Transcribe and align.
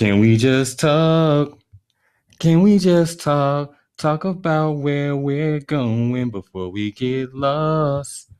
Can 0.00 0.18
we 0.18 0.38
just 0.38 0.80
talk? 0.80 1.58
Can 2.38 2.62
we 2.62 2.78
just 2.78 3.20
talk? 3.20 3.74
Talk 3.98 4.24
about 4.24 4.78
where 4.78 5.14
we're 5.14 5.60
going 5.60 6.30
before 6.30 6.70
we 6.70 6.90
get 6.92 7.34
lost. 7.34 8.30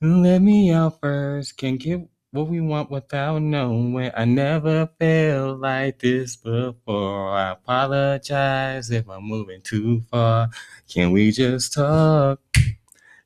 Let 0.00 0.38
me 0.40 0.72
out 0.72 0.98
first. 0.98 1.58
Can 1.58 1.76
get 1.76 2.00
what 2.30 2.48
we 2.48 2.62
want 2.62 2.90
without 2.90 3.42
knowing. 3.42 4.10
I 4.16 4.24
never 4.24 4.88
felt 4.98 5.60
like 5.60 5.98
this 5.98 6.36
before. 6.36 7.36
I 7.36 7.50
apologize 7.50 8.90
if 8.90 9.06
I'm 9.06 9.24
moving 9.24 9.60
too 9.60 10.00
far. 10.10 10.48
Can 10.88 11.12
we 11.12 11.32
just 11.32 11.74
talk? 11.74 12.40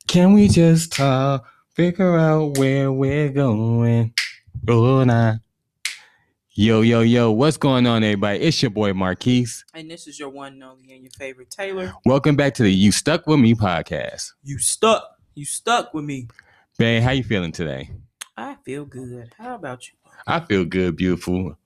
Can 0.08 0.32
we 0.32 0.48
just 0.48 0.94
talk? 0.94 1.46
Figure 1.76 2.18
out 2.18 2.58
where 2.58 2.90
we're 2.90 3.28
going. 3.28 4.14
Oh, 4.66 5.04
nah. 5.04 5.36
Yo, 6.56 6.82
yo, 6.82 7.00
yo, 7.00 7.32
what's 7.32 7.56
going 7.56 7.84
on, 7.84 8.04
everybody? 8.04 8.38
It's 8.38 8.62
your 8.62 8.70
boy 8.70 8.92
Marquis. 8.92 9.48
And 9.74 9.90
this 9.90 10.06
is 10.06 10.20
your 10.20 10.28
one 10.28 10.52
and 10.52 10.62
only 10.62 10.92
and 10.92 11.02
your 11.02 11.10
favorite 11.10 11.50
Taylor. 11.50 11.92
Welcome 12.04 12.36
back 12.36 12.54
to 12.54 12.62
the 12.62 12.72
You 12.72 12.92
Stuck 12.92 13.26
With 13.26 13.40
Me 13.40 13.56
podcast. 13.56 14.34
You 14.44 14.60
stuck. 14.60 15.04
You 15.34 15.46
stuck 15.46 15.92
with 15.92 16.04
me. 16.04 16.28
Babe, 16.78 17.02
how 17.02 17.10
you 17.10 17.24
feeling 17.24 17.50
today? 17.50 17.90
I 18.36 18.54
feel 18.64 18.84
good. 18.84 19.34
How 19.36 19.56
about 19.56 19.88
you? 19.88 19.94
I 20.28 20.38
feel 20.38 20.64
good, 20.64 20.94
beautiful. 20.94 21.58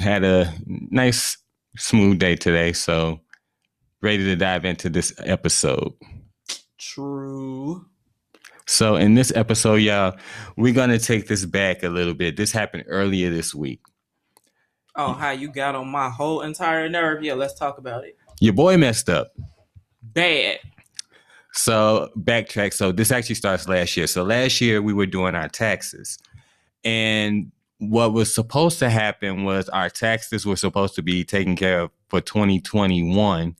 Had 0.00 0.22
a 0.22 0.52
nice, 0.66 1.38
smooth 1.78 2.18
day 2.18 2.36
today, 2.36 2.74
so 2.74 3.20
ready 4.02 4.24
to 4.24 4.36
dive 4.36 4.66
into 4.66 4.90
this 4.90 5.14
episode. 5.24 5.94
True. 6.76 7.86
So, 8.66 8.96
in 8.96 9.14
this 9.14 9.32
episode, 9.34 9.76
y'all, 9.76 10.18
we're 10.58 10.74
gonna 10.74 10.98
take 10.98 11.26
this 11.26 11.46
back 11.46 11.82
a 11.82 11.88
little 11.88 12.12
bit. 12.12 12.36
This 12.36 12.52
happened 12.52 12.84
earlier 12.88 13.30
this 13.30 13.54
week. 13.54 13.80
Oh, 14.96 15.12
how 15.12 15.30
you 15.30 15.48
got 15.48 15.74
on 15.74 15.88
my 15.88 16.08
whole 16.08 16.40
entire 16.40 16.88
nerve? 16.88 17.22
Yeah, 17.22 17.34
let's 17.34 17.54
talk 17.54 17.78
about 17.78 18.04
it. 18.04 18.16
Your 18.40 18.54
boy 18.54 18.76
messed 18.78 19.10
up. 19.10 19.32
Bad. 20.02 20.58
So 21.52 22.10
backtrack. 22.16 22.72
So 22.72 22.92
this 22.92 23.10
actually 23.10 23.34
starts 23.34 23.68
last 23.68 23.96
year. 23.96 24.06
So 24.06 24.22
last 24.22 24.60
year 24.60 24.80
we 24.80 24.92
were 24.92 25.06
doing 25.06 25.34
our 25.34 25.48
taxes, 25.48 26.18
and 26.84 27.52
what 27.78 28.14
was 28.14 28.34
supposed 28.34 28.78
to 28.78 28.88
happen 28.88 29.44
was 29.44 29.68
our 29.68 29.90
taxes 29.90 30.46
were 30.46 30.56
supposed 30.56 30.94
to 30.94 31.02
be 31.02 31.24
taken 31.24 31.56
care 31.56 31.80
of 31.80 31.90
for 32.08 32.20
2021, 32.22 33.54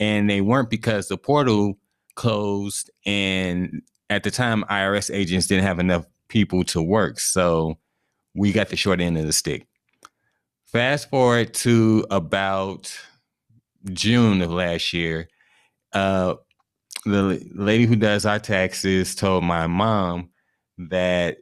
and 0.00 0.30
they 0.30 0.40
weren't 0.40 0.70
because 0.70 1.08
the 1.08 1.16
portal 1.16 1.78
closed, 2.16 2.90
and 3.06 3.82
at 4.10 4.24
the 4.24 4.30
time 4.30 4.64
IRS 4.64 5.14
agents 5.14 5.46
didn't 5.46 5.64
have 5.64 5.78
enough 5.78 6.06
people 6.28 6.64
to 6.64 6.82
work, 6.82 7.20
so 7.20 7.78
we 8.34 8.52
got 8.52 8.68
the 8.68 8.76
short 8.76 9.00
end 9.00 9.16
of 9.16 9.26
the 9.26 9.32
stick. 9.32 9.66
Fast 10.72 11.10
forward 11.10 11.52
to 11.52 12.06
about 12.10 12.98
June 13.92 14.40
of 14.40 14.50
last 14.50 14.94
year. 14.94 15.28
Uh, 15.92 16.36
the 17.04 17.46
lady 17.54 17.84
who 17.84 17.94
does 17.94 18.24
our 18.24 18.38
taxes 18.38 19.14
told 19.14 19.44
my 19.44 19.66
mom 19.66 20.30
that 20.78 21.38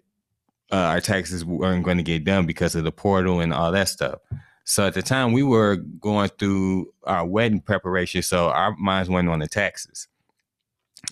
uh, 0.73 0.77
our 0.77 1.01
taxes 1.01 1.45
weren't 1.45 1.85
going 1.85 1.99
to 1.99 2.03
get 2.03 2.25
done 2.25 2.45
because 2.45 2.75
of 2.75 2.83
the 2.83 2.91
portal 2.91 3.39
and 3.39 3.55
all 3.55 3.71
that 3.71 3.89
stuff. 3.89 4.19
So 4.65 4.85
at 4.85 4.95
the 4.95 5.03
time, 5.03 5.33
we 5.33 5.45
were 5.45 5.77
going 5.77 6.31
through 6.31 6.93
our 7.05 7.25
wedding 7.25 7.61
preparation, 7.61 8.23
so 8.23 8.49
our 8.49 8.77
minds 8.79 9.09
went 9.09 9.29
on 9.29 9.39
the 9.39 9.47
taxes. 9.47 10.09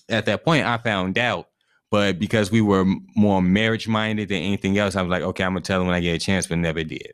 At 0.09 0.27
that 0.27 0.45
point, 0.45 0.67
I 0.67 0.79
found 0.79 1.19
out, 1.19 1.51
but 1.89 2.19
because 2.19 2.51
we 2.51 2.63
were 2.63 2.85
more 3.15 3.41
marriage 3.41 3.87
minded 3.87 4.29
than 4.29 4.43
anything 4.43 4.77
else, 4.77 4.97
I 4.97 5.03
was 5.03 5.11
like, 5.11 5.23
okay, 5.23 5.45
I'm 5.45 5.53
gonna 5.53 5.61
tell 5.61 5.79
them 5.79 5.87
when 5.87 5.97
I 5.97 6.01
get 6.01 6.17
a 6.17 6.19
chance, 6.19 6.49
but 6.49 6.59
never 6.59 6.83
did. 6.83 7.13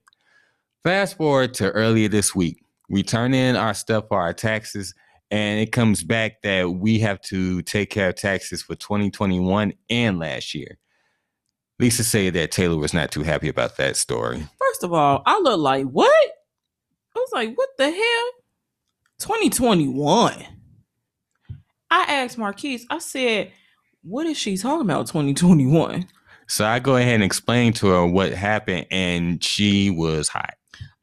Fast 0.85 1.17
forward 1.17 1.55
to 1.55 1.71
earlier 1.71 2.09
this 2.09 2.35
week, 2.35 2.63
we 2.91 3.03
turn 3.03 3.33
in 3.33 3.57
our 3.57 3.73
stuff 3.73 4.05
for 4.09 4.21
our 4.21 4.35
taxes, 4.35 4.95
and 5.31 5.59
it 5.59 5.73
comes 5.73 6.05
back 6.05 6.43
that 6.43 6.73
we 6.73 6.99
have 6.99 7.23
to 7.23 7.63
take 7.63 7.89
care 7.89 8.11
of 8.11 8.17
taxes 8.17 8.61
for 8.61 8.75
2021 8.75 9.73
and 9.89 10.19
last 10.19 10.55
year. 10.55 10.77
Lisa 11.79 12.05
said 12.05 12.35
that 12.35 12.51
Taylor 12.51 12.77
was 12.77 12.93
not 12.93 13.11
too 13.11 13.23
happy 13.23 13.49
about 13.49 13.79
that 13.79 13.97
story. 13.97 14.47
First 14.59 14.85
of 14.85 14.93
all, 14.93 15.23
I 15.25 15.41
look 15.41 15.59
like 15.59 15.87
what? 15.87 16.31
I 17.17 17.19
was 17.19 17.31
like, 17.33 17.57
what 17.57 17.71
the 17.79 17.91
hell? 17.91 18.31
2021. 19.21 20.45
I 21.91 22.03
asked 22.03 22.37
Marquis, 22.37 22.85
I 22.91 22.99
said, 22.99 23.53
what 24.03 24.27
is 24.27 24.37
she 24.37 24.59
talking 24.59 24.83
about 24.83 25.07
2021? 25.07 26.09
So 26.47 26.67
I 26.67 26.79
go 26.79 26.97
ahead 26.97 27.15
and 27.15 27.25
explain 27.25 27.73
to 27.75 27.87
her 27.87 28.07
what 28.07 28.33
happened, 28.33 28.85
and 28.91 29.43
she 29.43 29.89
was 29.89 30.29
hot. 30.29 30.57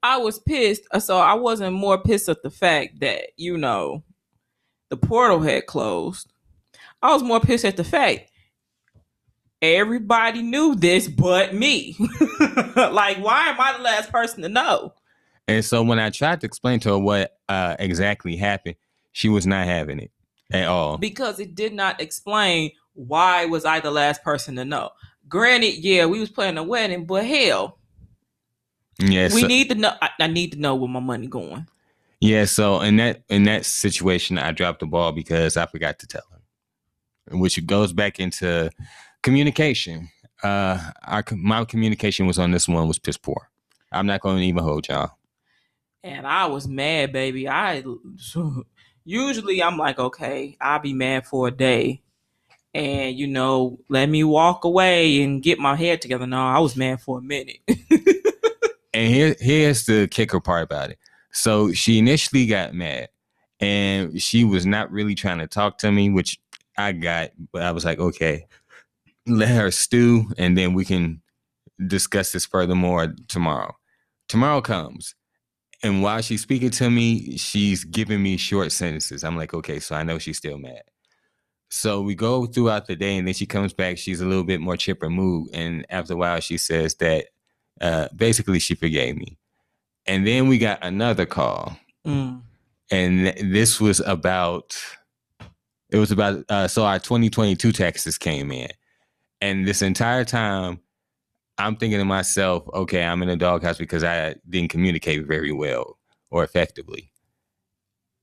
I 0.03 0.17
was 0.17 0.39
pissed. 0.39 0.83
uh, 0.91 0.99
So 0.99 1.17
I 1.17 1.33
wasn't 1.33 1.73
more 1.75 1.97
pissed 1.97 2.29
at 2.29 2.43
the 2.43 2.49
fact 2.49 2.99
that, 3.01 3.29
you 3.37 3.57
know, 3.57 4.03
the 4.89 4.97
portal 4.97 5.41
had 5.41 5.65
closed. 5.65 6.31
I 7.01 7.13
was 7.13 7.23
more 7.23 7.39
pissed 7.39 7.65
at 7.65 7.77
the 7.77 7.83
fact 7.83 8.31
everybody 9.61 10.41
knew 10.41 10.75
this 10.75 11.07
but 11.07 11.53
me. 11.53 11.95
like, 12.75 13.17
why 13.17 13.49
am 13.49 13.59
I 13.59 13.73
the 13.77 13.83
last 13.83 14.11
person 14.11 14.41
to 14.43 14.49
know? 14.49 14.93
And 15.47 15.63
so 15.63 15.83
when 15.83 15.99
I 15.99 16.09
tried 16.09 16.41
to 16.41 16.47
explain 16.47 16.79
to 16.81 16.89
her 16.89 16.99
what 16.99 17.37
uh, 17.49 17.75
exactly 17.79 18.35
happened, 18.35 18.75
she 19.11 19.29
was 19.29 19.45
not 19.45 19.65
having 19.65 19.99
it 19.99 20.11
at 20.51 20.67
all. 20.67 20.97
Because 20.97 21.39
it 21.39 21.55
did 21.55 21.73
not 21.73 22.01
explain 22.01 22.71
why 22.93 23.45
was 23.45 23.65
I 23.65 23.79
the 23.79 23.91
last 23.91 24.23
person 24.23 24.55
to 24.55 24.65
know. 24.65 24.89
Granted, 25.27 25.75
yeah, 25.77 26.05
we 26.05 26.19
was 26.19 26.29
planning 26.29 26.57
a 26.57 26.63
wedding, 26.63 27.05
but 27.05 27.25
hell, 27.25 27.77
Yes. 28.99 29.33
we 29.33 29.43
need 29.43 29.69
to 29.69 29.75
know. 29.75 29.93
I, 30.01 30.09
I 30.19 30.27
need 30.27 30.51
to 30.53 30.59
know 30.59 30.75
where 30.75 30.89
my 30.89 30.99
money 30.99 31.27
going. 31.27 31.67
Yeah, 32.19 32.45
so 32.45 32.81
in 32.81 32.97
that 32.97 33.23
in 33.29 33.43
that 33.43 33.65
situation, 33.65 34.37
I 34.37 34.51
dropped 34.51 34.79
the 34.81 34.85
ball 34.85 35.11
because 35.11 35.57
I 35.57 35.65
forgot 35.65 35.97
to 35.99 36.07
tell 36.07 36.21
her, 36.31 37.37
which 37.37 37.65
goes 37.65 37.93
back 37.93 38.19
into 38.19 38.69
communication. 39.23 40.09
Uh, 40.43 40.91
our 41.03 41.23
my 41.31 41.65
communication 41.65 42.27
was 42.27 42.37
on 42.37 42.51
this 42.51 42.67
one 42.67 42.87
was 42.87 42.99
piss 42.99 43.17
poor. 43.17 43.49
I'm 43.91 44.05
not 44.05 44.21
going 44.21 44.37
to 44.37 44.43
even 44.43 44.63
hold 44.63 44.87
y'all. 44.87 45.11
and 46.03 46.25
I 46.27 46.45
was 46.45 46.67
mad, 46.67 47.11
baby. 47.11 47.49
I 47.49 47.83
usually 49.03 49.63
I'm 49.63 49.77
like, 49.77 49.97
okay, 49.97 50.57
I'll 50.61 50.79
be 50.79 50.93
mad 50.93 51.25
for 51.25 51.47
a 51.47 51.51
day, 51.51 52.03
and 52.75 53.17
you 53.17 53.25
know, 53.25 53.79
let 53.89 54.07
me 54.07 54.23
walk 54.23 54.63
away 54.63 55.23
and 55.23 55.41
get 55.41 55.57
my 55.57 55.75
head 55.75 56.03
together. 56.03 56.27
No, 56.27 56.39
I 56.39 56.59
was 56.59 56.75
mad 56.75 57.01
for 57.01 57.17
a 57.17 57.21
minute. 57.21 57.57
And 59.01 59.09
here 59.09 59.35
here's 59.39 59.85
the 59.85 60.07
kicker 60.07 60.39
part 60.39 60.61
about 60.61 60.91
it. 60.91 60.99
So 61.31 61.73
she 61.73 61.97
initially 61.97 62.45
got 62.45 62.75
mad, 62.75 63.09
and 63.59 64.21
she 64.21 64.43
was 64.43 64.67
not 64.67 64.91
really 64.91 65.15
trying 65.15 65.39
to 65.39 65.47
talk 65.47 65.79
to 65.79 65.91
me, 65.91 66.11
which 66.11 66.39
I 66.77 66.91
got, 66.91 67.31
but 67.51 67.63
I 67.63 67.71
was 67.71 67.83
like, 67.83 67.97
okay, 67.97 68.45
let 69.25 69.49
her 69.49 69.71
stew, 69.71 70.27
and 70.37 70.55
then 70.55 70.75
we 70.75 70.85
can 70.85 71.19
discuss 71.87 72.31
this 72.31 72.45
furthermore 72.45 73.15
tomorrow. 73.27 73.75
Tomorrow 74.29 74.61
comes, 74.61 75.15
and 75.81 76.03
while 76.03 76.21
she's 76.21 76.43
speaking 76.43 76.69
to 76.69 76.91
me, 76.91 77.37
she's 77.37 77.83
giving 77.83 78.21
me 78.21 78.37
short 78.37 78.71
sentences. 78.71 79.23
I'm 79.23 79.35
like, 79.35 79.55
okay, 79.55 79.79
so 79.79 79.95
I 79.95 80.03
know 80.03 80.19
she's 80.19 80.37
still 80.37 80.59
mad. 80.59 80.83
So 81.71 82.03
we 82.03 82.13
go 82.13 82.45
throughout 82.45 82.85
the 82.85 82.95
day, 82.95 83.17
and 83.17 83.25
then 83.25 83.33
she 83.33 83.47
comes 83.47 83.73
back. 83.73 83.97
She's 83.97 84.21
a 84.21 84.27
little 84.27 84.43
bit 84.43 84.61
more 84.61 84.77
chipper 84.77 85.09
mood, 85.09 85.49
and 85.53 85.87
after 85.89 86.13
a 86.13 86.17
while, 86.17 86.39
she 86.39 86.59
says 86.59 86.93
that 86.97 87.29
uh, 87.81 88.07
basically 88.15 88.59
she 88.59 88.75
forgave 88.75 89.17
me. 89.17 89.37
And 90.05 90.25
then 90.25 90.47
we 90.47 90.57
got 90.57 90.79
another 90.81 91.25
call, 91.25 91.77
Mm. 92.07 92.41
and 92.89 93.27
this 93.53 93.79
was 93.79 93.99
about 94.01 94.75
it 95.91 95.97
was 95.97 96.11
about 96.11 96.43
uh, 96.49 96.67
so 96.67 96.85
our 96.85 96.97
2022 96.99 97.71
taxes 97.71 98.17
came 98.17 98.51
in, 98.51 98.69
and 99.41 99.67
this 99.67 99.81
entire 99.81 100.25
time 100.25 100.79
I'm 101.57 101.75
thinking 101.75 101.99
to 101.99 102.05
myself, 102.05 102.67
okay, 102.73 103.03
I'm 103.03 103.21
in 103.21 103.29
a 103.29 103.35
doghouse 103.35 103.77
because 103.77 104.03
I 104.03 104.35
didn't 104.49 104.71
communicate 104.71 105.27
very 105.27 105.51
well 105.51 105.99
or 106.31 106.43
effectively. 106.43 107.11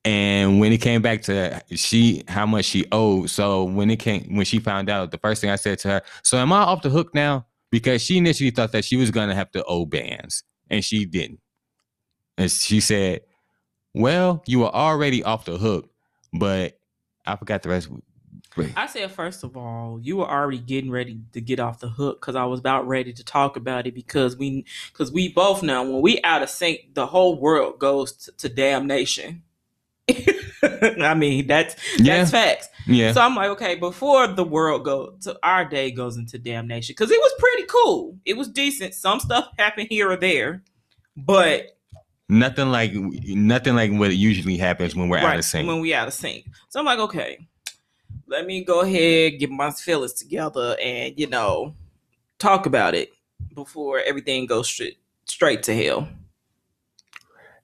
And 0.05 0.59
when 0.59 0.73
it 0.73 0.79
came 0.79 1.03
back 1.03 1.23
to 1.23 1.63
she 1.71 2.25
how 2.27 2.47
much 2.47 2.65
she 2.65 2.87
owed, 2.91 3.31
so 3.31 3.65
when 3.65 3.91
it 3.91 3.99
came 3.99 4.35
when 4.35 4.47
she 4.47 4.59
found 4.59 4.89
out, 4.89 5.11
the 5.11 5.19
first 5.19 5.41
thing 5.41 5.51
I 5.51 5.57
said 5.57 5.79
to 5.81 5.89
her, 5.89 6.03
so 6.23 6.39
am 6.39 6.53
I 6.53 6.61
off 6.63 6.83
the 6.83 6.91
hook 6.91 7.15
now? 7.15 7.47
Because 7.71 8.01
she 8.03 8.17
initially 8.17 8.51
thought 8.51 8.73
that 8.73 8.85
she 8.85 8.97
was 8.97 9.11
gonna 9.11 9.35
have 9.35 9.51
to 9.53 9.65
owe 9.65 9.85
bands, 9.85 10.43
and 10.71 10.85
she 10.85 11.05
didn't. 11.05 11.41
And 12.37 12.51
she 12.51 12.81
said, 12.81 13.23
Well, 13.95 14.43
you 14.47 14.61
were 14.61 14.75
already 14.75 15.23
off 15.23 15.45
the 15.45 15.59
hook, 15.59 15.91
but 16.33 16.79
I 17.27 17.37
forgot 17.37 17.63
the 17.63 17.69
rest. 17.69 17.89
I 18.77 18.87
said, 18.87 19.11
first 19.13 19.45
of 19.45 19.57
all, 19.57 20.01
you 20.03 20.17
were 20.17 20.29
already 20.29 20.59
getting 20.59 20.91
ready 20.91 21.21
to 21.33 21.41
get 21.41 21.61
off 21.61 21.81
the 21.81 21.89
hook 21.89 22.21
because 22.21 22.35
I 22.35 22.45
was 22.45 22.59
about 22.59 22.89
ready 22.89 23.13
to 23.13 23.25
talk 23.25 23.57
about 23.57 23.87
it 23.87 23.95
because 23.95 24.37
we 24.37 24.65
because 24.93 25.13
we 25.13 25.33
both 25.33 25.63
know 25.63 25.83
when 25.83 26.03
we 26.03 26.21
out 26.23 26.43
of 26.43 26.51
sync, 26.51 26.95
the 26.95 27.07
whole 27.07 27.39
world 27.41 27.79
goes 27.79 28.13
to, 28.13 28.33
to 28.33 28.49
damnation. 28.49 29.43
I 31.01 31.15
mean, 31.15 31.47
that's 31.47 31.77
Yeah. 31.99 32.19
that's 32.19 32.31
facts. 32.31 32.69
Yeah. 32.87 33.13
So 33.13 33.21
I'm 33.21 33.35
like, 33.35 33.51
okay, 33.51 33.75
before 33.75 34.27
the 34.27 34.45
world 34.45 34.85
go 34.85 35.15
to 35.23 35.39
our 35.43 35.65
day 35.65 35.91
goes 35.91 36.17
into 36.17 36.39
damnation, 36.39 36.95
because 36.97 37.11
it 37.11 37.21
was 37.21 37.33
pretty 37.39 37.65
cool. 37.65 38.17
It 38.25 38.37
was 38.37 38.49
decent. 38.49 38.95
Some 38.95 39.21
stuff 39.21 39.49
happened 39.59 39.89
here 39.91 40.11
or 40.11 40.17
there, 40.17 40.63
but 41.17 41.79
Nothing 42.31 42.71
like 42.71 42.93
nothing 42.93 43.75
like 43.75 43.91
what 43.91 44.15
usually 44.15 44.59
happens 44.59 44.95
when 44.95 45.09
we're 45.09 45.17
out 45.17 45.39
of 45.39 45.45
sync. 45.47 45.67
When 45.67 45.81
we 45.81 45.95
out 45.95 46.09
of 46.09 46.15
sync. 46.15 46.45
So 46.69 46.79
I'm 46.79 46.85
like, 46.85 46.99
okay, 46.99 47.39
let 48.27 48.45
me 48.45 48.63
go 48.63 48.83
ahead, 48.83 49.39
get 49.39 49.49
my 49.49 49.71
feelings 49.71 50.13
together, 50.13 50.77
and 50.83 51.19
you 51.19 51.27
know, 51.27 51.75
talk 52.39 52.67
about 52.67 52.95
it 52.95 53.13
before 53.55 54.01
everything 54.01 54.45
goes 54.45 54.69
straight 54.69 54.99
straight 55.25 55.63
to 55.65 55.75
hell. 55.75 56.07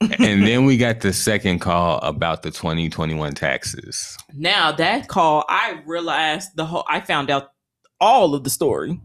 And 0.00 0.46
then 0.46 0.64
we 0.64 0.76
got 0.76 1.00
the 1.00 1.12
second 1.12 1.60
call 1.60 1.98
about 1.98 2.42
the 2.42 2.50
2021 2.50 3.34
taxes. 3.34 4.16
Now 4.32 4.72
that 4.72 5.08
call, 5.08 5.44
I 5.48 5.82
realized 5.86 6.50
the 6.56 6.66
whole. 6.66 6.84
I 6.88 7.00
found 7.00 7.30
out 7.30 7.52
all 8.00 8.34
of 8.34 8.44
the 8.44 8.50
story. 8.50 9.00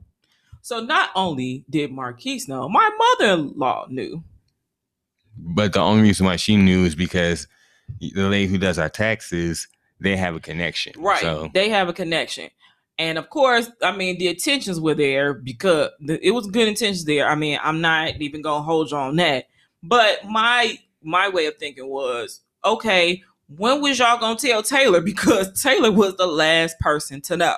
So 0.62 0.82
not 0.82 1.10
only 1.16 1.66
did 1.70 1.92
Marquis 1.92 2.44
know, 2.48 2.68
my 2.70 2.90
mother-in-law 3.20 3.88
knew. 3.90 4.24
But 5.38 5.74
the 5.74 5.80
only 5.80 6.04
reason 6.04 6.26
why 6.26 6.36
she 6.36 6.58
knew 6.58 6.84
is 6.84 6.96
because 6.96 7.48
the 8.00 8.28
lady 8.28 8.48
who 8.48 8.58
does 8.58 8.78
our 8.78 8.90
taxes, 8.90 9.68
they 10.00 10.18
have 10.18 10.36
a 10.36 10.40
connection. 10.40 10.94
Right. 10.98 11.22
So 11.22 11.50
They 11.54 11.70
have 11.70 11.88
a 11.88 11.94
connection. 11.94 12.50
And 12.98 13.18
of 13.18 13.30
course, 13.30 13.72
I 13.82 13.96
mean, 13.96 14.18
the 14.18 14.28
intentions 14.28 14.80
were 14.82 14.94
there 14.94 15.34
because 15.34 15.92
it 16.02 16.34
was 16.34 16.48
good 16.48 16.68
intentions 16.68 17.06
there. 17.06 17.30
I 17.30 17.36
mean, 17.36 17.58
I'm 17.64 17.80
not 17.80 18.18
even 18.20 18.42
gonna 18.42 18.62
hold 18.62 18.92
you 18.92 18.98
on 18.98 19.16
that. 19.16 19.46
But 19.84 20.26
my 20.26 20.78
my 21.02 21.30
way 21.30 21.46
of 21.46 21.58
thinking 21.58 21.88
was, 21.88 22.42
okay, 22.66 23.24
when 23.48 23.82
was 23.82 24.00
y'all 24.00 24.20
gonna 24.20 24.38
tell 24.38 24.64
Taylor? 24.64 25.02
Because 25.10 25.62
Taylor 25.62 25.92
was 25.92 26.16
the 26.16 26.28
last 26.28 26.80
person 26.80 27.22
to 27.22 27.38
know. 27.38 27.58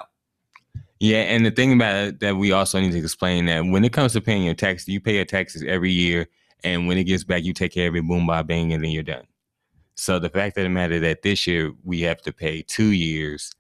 yeah, 0.99 1.21
and 1.21 1.45
the 1.45 1.51
thing 1.51 1.73
about 1.73 1.95
it 1.95 2.19
that 2.19 2.37
we 2.37 2.51
also 2.51 2.79
need 2.79 2.91
to 2.91 2.99
explain 2.99 3.45
that 3.45 3.65
when 3.65 3.83
it 3.83 3.93
comes 3.93 4.13
to 4.13 4.21
paying 4.21 4.43
your 4.43 4.53
taxes, 4.53 4.87
you 4.87 5.01
pay 5.01 5.15
your 5.15 5.25
taxes 5.25 5.63
every 5.67 5.91
year, 5.91 6.27
and 6.63 6.87
when 6.87 6.97
it 6.97 7.05
gets 7.05 7.23
back, 7.23 7.43
you 7.43 7.53
take 7.53 7.73
care 7.73 7.89
of 7.89 7.95
it, 7.95 8.07
boom, 8.07 8.27
by 8.27 8.43
bang, 8.43 8.71
and 8.71 8.83
then 8.83 8.91
you're 8.91 9.03
done. 9.03 9.25
So 9.95 10.19
the 10.19 10.29
fact 10.29 10.57
of 10.57 10.63
the 10.63 10.69
matter 10.69 10.99
that 10.99 11.21
this 11.21 11.45
year 11.45 11.73
we 11.83 12.01
have 12.01 12.21
to 12.21 12.31
pay 12.33 12.61
two 12.61 12.91
years 12.91 13.51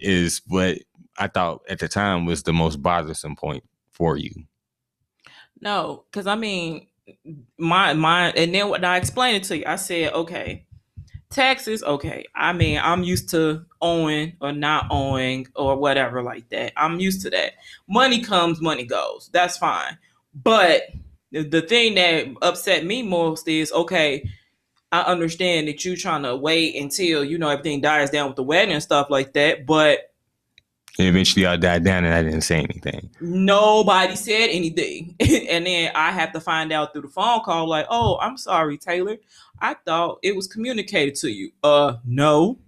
is 0.00 0.42
what 0.46 0.78
I 1.18 1.28
thought 1.28 1.62
at 1.68 1.78
the 1.78 1.88
time 1.88 2.26
was 2.26 2.42
the 2.42 2.52
most 2.52 2.82
bothersome 2.82 3.36
point 3.36 3.64
for 3.92 4.16
you. 4.16 4.32
No, 5.60 6.04
because 6.10 6.26
I 6.26 6.34
mean, 6.34 6.88
my 7.58 7.92
my, 7.94 8.30
and 8.30 8.54
then 8.54 8.68
when 8.68 8.84
I 8.84 8.96
explained 8.96 9.38
it 9.38 9.44
to 9.44 9.58
you, 9.58 9.64
I 9.66 9.76
said, 9.76 10.12
okay, 10.12 10.64
taxes, 11.30 11.82
okay. 11.82 12.24
I 12.34 12.52
mean, 12.52 12.80
I'm 12.82 13.02
used 13.02 13.28
to 13.30 13.64
owing 13.80 14.34
or 14.40 14.52
not 14.52 14.86
owing 14.90 15.46
or 15.54 15.76
whatever 15.76 16.22
like 16.22 16.48
that. 16.50 16.72
I'm 16.76 17.00
used 17.00 17.22
to 17.22 17.30
that. 17.30 17.54
Money 17.88 18.22
comes, 18.22 18.60
money 18.60 18.84
goes. 18.84 19.30
That's 19.32 19.58
fine. 19.58 19.98
But 20.34 20.82
the, 21.32 21.62
thing 21.62 21.96
that 21.96 22.28
upset 22.42 22.84
me 22.84 23.02
most 23.02 23.48
is, 23.48 23.72
okay, 23.72 24.28
I 24.92 25.02
understand 25.02 25.68
that 25.68 25.84
you 25.84 25.96
trying 25.96 26.22
to 26.22 26.36
wait 26.36 26.76
until 26.76 27.24
you 27.24 27.36
know 27.36 27.48
everything 27.48 27.80
dies 27.80 28.10
down 28.10 28.28
with 28.28 28.36
the 28.36 28.44
wedding 28.44 28.72
and 28.72 28.82
stuff 28.82 29.10
like 29.10 29.32
that, 29.32 29.66
but 29.66 30.13
And 30.98 31.08
eventually, 31.08 31.44
I 31.44 31.56
died 31.56 31.84
down, 31.84 32.04
and 32.04 32.14
I 32.14 32.22
didn't 32.22 32.42
say 32.42 32.58
anything. 32.58 33.10
nobody 33.20 34.14
said 34.14 34.48
anything. 34.50 35.16
and 35.20 35.66
then 35.66 35.90
I 35.94 36.12
have 36.12 36.32
to 36.32 36.40
find 36.40 36.72
out 36.72 36.92
through 36.92 37.02
the 37.02 37.08
phone 37.08 37.40
call, 37.40 37.68
like, 37.68 37.86
oh, 37.90 38.18
I'm 38.20 38.36
sorry, 38.36 38.78
Taylor. 38.78 39.16
I 39.60 39.74
thought 39.74 40.20
it 40.22 40.36
was 40.36 40.46
communicated 40.46 41.16
to 41.16 41.30
you. 41.30 41.50
Uh, 41.64 41.96
no. 42.04 42.58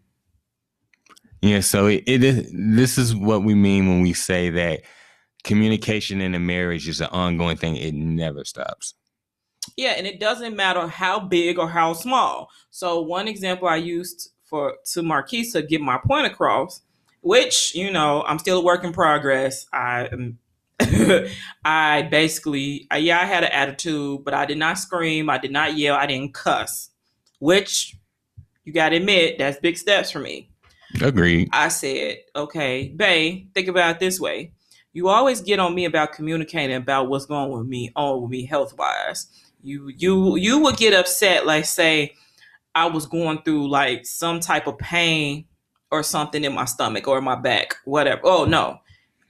Yeah, 1.41 1.61
so 1.61 1.87
it, 1.87 2.03
it 2.07 2.25
is. 2.25 2.51
This 2.53 2.99
is 2.99 3.15
what 3.15 3.45
we 3.45 3.55
mean 3.55 3.87
when 3.87 4.01
we 4.01 4.13
say 4.13 4.51
that 4.51 4.83
communication 5.45 6.21
in 6.21 6.35
a 6.35 6.41
marriage 6.41 6.89
is 6.89 7.01
an 7.01 7.09
ongoing 7.13 7.57
thing. 7.57 7.77
It 7.77 7.95
never 7.95 8.45
stops. 8.45 8.95
Yeah, 9.77 9.91
and 9.91 10.07
it 10.07 10.19
doesn't 10.19 10.57
matter 10.57 10.87
how 10.89 11.21
big 11.21 11.59
or 11.59 11.69
how 11.69 11.93
small. 11.93 12.51
So 12.71 13.01
one 13.01 13.29
example 13.29 13.69
I 13.69 13.77
used 13.77 14.33
for 14.45 14.75
to 14.93 15.03
Marquis 15.03 15.51
to 15.53 15.63
get 15.63 15.81
my 15.81 15.99
point 16.05 16.27
across, 16.27 16.83
which 17.27 17.75
you 17.75 17.91
know 17.91 18.23
I'm 18.27 18.39
still 18.39 18.61
a 18.61 18.65
work 18.65 18.85
in 18.85 18.93
progress. 18.93 19.67
I 19.73 20.09
am. 20.13 20.39
I 21.65 22.03
basically, 22.03 22.87
I, 22.91 22.99
yeah, 22.99 23.19
I 23.19 23.25
had 23.25 23.43
an 23.45 23.51
attitude, 23.51 24.25
but 24.25 24.35
I 24.35 24.45
did 24.45 24.59
not 24.59 24.79
scream, 24.79 25.31
I 25.31 25.39
did 25.39 25.51
not 25.51 25.77
yell, 25.77 25.97
I 25.97 26.07
didn't 26.07 26.35
cuss, 26.35 26.91
which 27.39 27.97
you 28.63 28.75
got 28.75 28.91
to 28.91 28.97
admit 28.97 29.39
that's 29.39 29.59
big 29.59 29.79
steps 29.79 30.11
for 30.11 30.19
me. 30.19 30.51
Agreed. 31.01 31.49
I 31.51 31.69
said, 31.69 32.19
okay, 32.37 32.89
Bay, 32.95 33.47
think 33.55 33.69
about 33.69 33.97
it 33.97 34.01
this 34.01 34.21
way. 34.21 34.53
You 34.93 35.09
always 35.09 35.41
get 35.41 35.59
on 35.59 35.75
me 35.75 35.87
about 35.87 36.13
communicating 36.13 36.77
about 36.77 37.09
what's 37.09 37.27
going 37.27 37.51
with 37.51 37.67
me, 37.67 37.91
on 37.97 38.21
with 38.21 38.31
me 38.31 38.45
health 38.45 38.77
wise. 38.77 39.29
You 39.63 39.91
you 39.97 40.37
you 40.37 40.59
would 40.61 40.77
get 40.77 40.93
upset, 40.93 41.47
like 41.47 41.65
say 41.65 42.13
I 42.75 42.87
was 42.87 43.07
going 43.07 43.43
through 43.43 43.71
like 43.71 44.05
some 44.05 44.41
type 44.41 44.67
of 44.67 44.79
pain 44.79 45.47
or 45.91 46.03
something 46.03 46.45
in 46.45 46.53
my 46.55 46.65
stomach 46.65 47.07
or 47.09 47.21
my 47.21 47.37
back, 47.37 47.77
whatever. 47.85 48.21
Oh 48.25 48.45
no. 48.45 48.81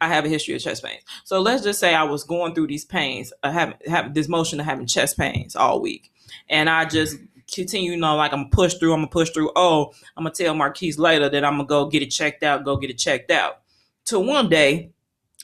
I 0.00 0.08
have 0.08 0.26
a 0.26 0.29
history 0.29 0.55
of 0.55 0.61
chest 0.61 0.85
pains. 0.85 1.03
So 1.25 1.41
let's 1.41 1.62
just 1.62 1.81
say 1.81 1.94
I 1.94 2.03
was 2.03 2.23
going 2.23 2.55
through 2.55 2.67
these 2.67 2.85
pains, 2.85 3.32
I 3.43 3.50
have 3.50 3.75
have 3.87 4.12
this 4.12 4.29
motion 4.29 4.61
of 4.61 4.67
having 4.67 4.87
chest 4.87 5.17
pains 5.17 5.56
all 5.56 5.81
week. 5.81 6.12
And 6.50 6.69
I 6.69 6.85
just 6.85 7.17
continue, 7.53 7.93
you 7.93 7.97
know, 7.97 8.17
like 8.17 8.32
I'm 8.32 8.50
push 8.50 8.75
through, 8.75 8.93
I'm 8.93 9.00
gonna 9.00 9.08
push 9.08 9.31
through. 9.31 9.53
Oh, 9.56 9.93
I'm 10.17 10.25
gonna 10.25 10.35
tell 10.35 10.55
Marquis 10.55 10.93
later 10.93 11.29
that 11.29 11.44
I'm 11.44 11.55
gonna 11.55 11.67
go 11.67 11.87
get 11.87 12.03
it 12.03 12.11
checked 12.11 12.43
out, 12.43 12.64
go 12.64 12.76
get 12.76 12.91
it 12.91 12.99
checked 12.99 13.31
out. 13.31 13.62
Till 14.05 14.25
one 14.25 14.49
day, 14.49 14.93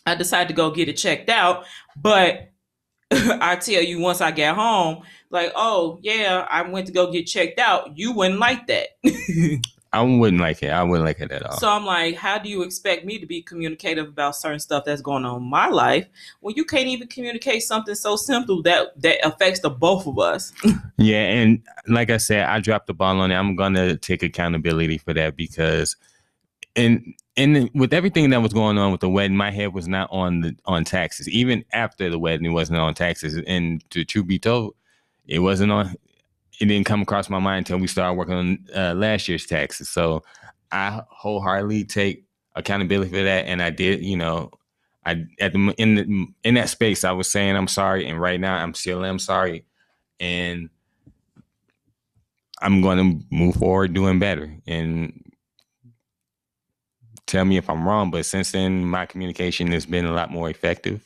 I 0.07 0.15
decided 0.15 0.49
to 0.49 0.55
go 0.55 0.71
get 0.71 0.89
it 0.89 0.97
checked 0.97 1.31
out, 1.31 1.65
but 1.97 2.51
I 3.11 3.57
tell 3.57 3.83
you, 3.83 4.01
once 4.01 4.21
I 4.21 4.31
get 4.31 4.55
home, 4.55 5.03
like, 5.31 5.53
oh 5.55 5.99
yeah, 6.03 6.47
I 6.51 6.63
went 6.63 6.87
to 6.89 6.93
go 6.93 7.11
get 7.11 7.27
checked 7.27 7.59
out. 7.59 7.97
You 7.97 8.13
wouldn't 8.13 8.41
like 8.41 8.67
that. 8.67 8.89
I 9.95 10.01
wouldn't 10.01 10.41
like 10.41 10.63
it. 10.63 10.71
I 10.71 10.83
wouldn't 10.83 11.05
like 11.05 11.21
it 11.21 11.31
at 11.31 11.43
all. 11.45 11.59
so 11.59 11.69
I'm 11.69 11.85
like, 11.85 12.17
how 12.17 12.39
do 12.39 12.49
you 12.49 12.63
expect 12.63 13.05
me 13.05 13.19
to 13.19 13.27
be 13.27 13.43
communicative 13.43 14.09
about 14.09 14.35
certain 14.37 14.59
stuff 14.59 14.85
that's 14.87 15.03
going 15.03 15.27
on 15.27 15.43
in 15.43 15.49
my 15.49 15.69
life 15.69 16.07
when 16.41 16.55
you 16.57 16.65
can't 16.65 16.87
even 16.87 17.09
communicate 17.09 17.63
something 17.63 17.95
so 17.95 18.17
simple 18.17 18.63
that 18.63 19.01
that 19.03 19.19
affects 19.25 19.61
the 19.61 19.69
both 19.69 20.07
of 20.07 20.19
us? 20.19 20.53
yeah, 20.97 21.27
and 21.27 21.63
like 21.89 22.11
I 22.11 22.17
said, 22.17 22.47
I 22.47 22.61
dropped 22.61 22.87
the 22.87 22.95
ball 22.95 23.21
on 23.21 23.31
it. 23.31 23.35
I'm 23.35 23.55
gonna 23.55 23.97
take 23.99 24.23
accountability 24.23 24.97
for 24.97 25.13
that 25.13 25.37
because, 25.37 25.97
and 26.75 27.15
and 27.37 27.71
with 27.75 27.93
everything 27.93 28.31
that 28.31 28.41
was 28.41 28.55
going 28.55 28.79
on 28.79 28.93
with 28.93 29.03
the 29.03 29.11
wedding, 29.11 29.37
my 29.37 29.51
head 29.51 29.75
was 29.75 29.89
not 29.89 30.09
on 30.11 30.41
the 30.41 30.57
on 30.65 30.85
taxes. 30.85 31.29
Even 31.29 31.67
after 31.75 32.09
the 32.09 32.19
wedding, 32.19 32.47
it 32.47 32.51
wasn't 32.51 32.79
on 32.79 32.95
taxes. 32.95 33.39
And 33.47 33.89
to 33.91 34.07
truth 34.07 34.27
be 34.27 34.39
told, 34.39 34.75
it 35.27 35.41
wasn't 35.41 35.73
on. 35.73 35.95
It 36.63 36.67
didn't 36.67 36.87
come 36.87 37.03
across 37.03 37.29
my 37.29 37.41
mind 37.41 37.59
until 37.59 37.79
we 37.79 37.89
started 37.89 38.15
working 38.15 38.35
on 38.35 38.67
uh, 38.73 38.95
last 38.95 39.27
year's 39.27 39.47
taxes. 39.47 39.89
So 39.89 40.23
I 40.71 41.03
wholeheartedly 41.11 41.85
take 41.87 42.25
accountability 42.55 43.11
for 43.11 43.25
that, 43.25 43.47
and 43.47 43.61
I 43.61 43.71
did. 43.71 44.05
You 44.05 44.17
know, 44.17 44.53
I 45.05 45.25
at 45.41 45.53
the 45.53 45.75
in 45.77 45.95
the, 45.97 46.27
in 46.45 46.55
that 46.55 46.69
space, 46.69 47.03
I 47.03 47.11
was 47.11 47.29
saying 47.29 47.57
I'm 47.57 47.67
sorry, 47.67 48.07
and 48.07 48.21
right 48.21 48.39
now 48.39 48.55
I'm 48.55 48.75
still 48.75 49.05
I'm 49.05 49.19
sorry, 49.19 49.65
and 50.21 50.71
I'm 52.61 52.81
going 52.81 52.99
to 52.99 53.27
move 53.35 53.57
forward 53.57 53.93
doing 53.93 54.21
better. 54.21 54.55
And 54.65 55.33
tell 57.27 57.45
me 57.45 57.57
if 57.57 57.69
I'm 57.69 57.89
wrong, 57.89 58.13
but 58.13 58.25
since 58.25 58.53
then 58.53 58.85
my 58.85 59.05
communication 59.05 59.73
has 59.73 59.85
been 59.85 60.07
a 60.07 60.13
lot 60.13 60.31
more 60.31 60.49
effective. 60.49 61.05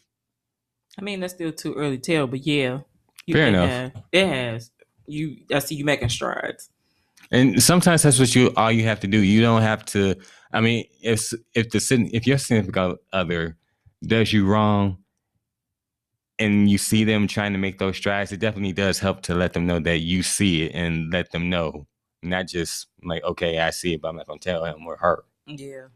I 0.99 1.03
mean, 1.03 1.21
that's 1.21 1.33
still 1.33 1.53
too 1.53 1.73
early 1.73 1.97
to 1.97 2.13
tell, 2.13 2.27
but 2.27 2.47
yeah, 2.47 2.81
Fair 3.33 3.49
enough. 3.49 3.71
has- 3.71 3.93
it 4.13 4.27
has. 4.27 4.71
You, 5.07 5.37
I 5.53 5.59
see 5.61 5.75
you 5.75 5.85
making 5.85 6.09
strides. 6.09 6.71
And 7.31 7.63
sometimes 7.63 8.03
that's 8.03 8.19
what 8.19 8.35
you 8.35 8.53
all 8.57 8.71
you 8.71 8.85
have 8.85 9.01
to 9.01 9.07
do. 9.07 9.19
You 9.19 9.41
don't 9.41 9.63
have 9.63 9.85
to. 9.87 10.15
I 10.53 10.61
mean, 10.61 10.85
if 11.03 11.33
if 11.55 11.71
the 11.71 12.11
if 12.13 12.27
your 12.27 12.39
significant 12.39 12.99
other 13.13 13.57
does 14.05 14.33
you 14.33 14.47
wrong, 14.47 14.99
and 16.39 16.71
you 16.71 16.79
see 16.79 17.05
them 17.05 17.27
trying 17.27 17.53
to 17.53 17.59
make 17.59 17.79
those 17.79 17.97
strides, 17.97 18.31
it 18.31 18.39
definitely 18.39 18.73
does 18.73 18.99
help 18.99 19.23
to 19.23 19.35
let 19.35 19.55
them 19.55 19.67
know 19.67 19.81
that 19.81 19.99
you 19.99 20.23
see 20.23 20.63
it 20.63 20.73
and 20.75 21.13
let 21.13 21.33
them 21.33 21.49
know, 21.49 21.87
not 22.23 22.47
just 22.47 22.87
like, 23.03 23.25
okay, 23.25 23.59
I 23.59 23.71
see 23.71 23.95
it, 23.95 24.03
but 24.03 24.09
I'm 24.09 24.17
not 24.17 24.27
gonna 24.27 24.39
tell 24.39 24.65
him 24.65 24.87
or 24.87 24.97
her. 24.99 25.25
Yeah. 25.47 25.87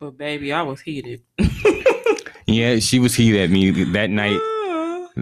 But 0.00 0.16
baby, 0.16 0.52
I 0.52 0.62
was 0.62 0.80
heated. 0.80 1.22
Yeah, 2.48 2.78
she 2.78 2.98
was 2.98 3.14
heated 3.14 3.42
at 3.42 3.50
me 3.50 3.70
that 3.92 4.08
night. 4.08 4.40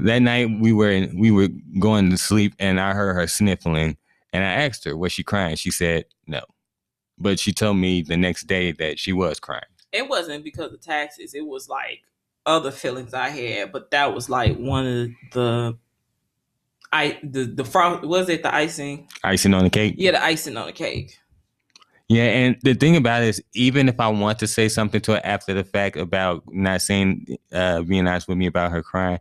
That 0.04 0.20
night 0.20 0.48
we 0.60 0.72
were 0.72 0.90
in, 0.90 1.18
we 1.18 1.30
were 1.30 1.48
going 1.78 2.10
to 2.10 2.18
sleep, 2.18 2.54
and 2.58 2.78
I 2.80 2.92
heard 2.92 3.14
her 3.14 3.26
sniffling, 3.26 3.96
and 4.32 4.44
I 4.44 4.52
asked 4.64 4.84
her, 4.84 4.96
"Was 4.96 5.12
she 5.12 5.22
crying?" 5.22 5.56
She 5.56 5.70
said 5.70 6.04
no, 6.26 6.42
but 7.18 7.38
she 7.40 7.52
told 7.52 7.78
me 7.78 8.02
the 8.02 8.16
next 8.16 8.44
day 8.44 8.72
that 8.72 8.98
she 8.98 9.12
was 9.12 9.40
crying. 9.40 9.62
it 9.92 10.08
wasn't 10.08 10.44
because 10.44 10.72
of 10.72 10.80
taxes. 10.80 11.34
It 11.34 11.46
was 11.46 11.68
like 11.68 12.02
other 12.44 12.70
feelings 12.70 13.14
I 13.14 13.28
had, 13.30 13.72
but 13.72 13.90
that 13.90 14.14
was 14.14 14.28
like 14.28 14.56
one 14.56 14.86
of 14.86 15.08
the 15.32 15.78
I 16.92 17.18
the 17.22 17.44
the 17.44 17.64
frost 17.64 18.04
was 18.06 18.28
it 18.28 18.42
the 18.42 18.54
icing? 18.54 19.08
Icing 19.24 19.54
on 19.54 19.64
the 19.64 19.70
cake. 19.70 19.94
Yeah, 19.98 20.12
the 20.12 20.22
icing 20.22 20.56
on 20.56 20.66
the 20.66 20.72
cake. 20.72 21.18
Yeah, 22.08 22.24
and 22.24 22.56
the 22.62 22.74
thing 22.74 22.94
about 22.96 23.24
it 23.24 23.30
is, 23.30 23.42
even 23.54 23.88
if 23.88 23.98
I 23.98 24.06
want 24.08 24.38
to 24.38 24.46
say 24.46 24.68
something 24.68 25.00
to 25.00 25.12
her 25.14 25.20
after 25.24 25.52
the 25.54 25.64
fact 25.64 25.96
about 25.96 26.44
not 26.46 26.80
saying, 26.82 27.36
uh, 27.52 27.82
being 27.82 28.06
honest 28.06 28.28
with 28.28 28.38
me 28.38 28.46
about 28.46 28.70
her 28.70 28.80
crying, 28.80 29.18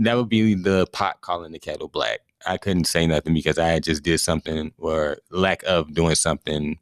that 0.00 0.16
would 0.16 0.28
be 0.28 0.54
the 0.54 0.86
pot 0.92 1.20
calling 1.20 1.52
the 1.52 1.58
kettle 1.58 1.88
black. 1.88 2.20
I 2.46 2.56
couldn't 2.56 2.84
say 2.84 3.06
nothing 3.06 3.34
because 3.34 3.58
I 3.58 3.68
had 3.68 3.82
just 3.82 4.02
did 4.02 4.18
something 4.18 4.72
or 4.78 5.18
lack 5.30 5.62
of 5.64 5.92
doing 5.94 6.14
something 6.14 6.78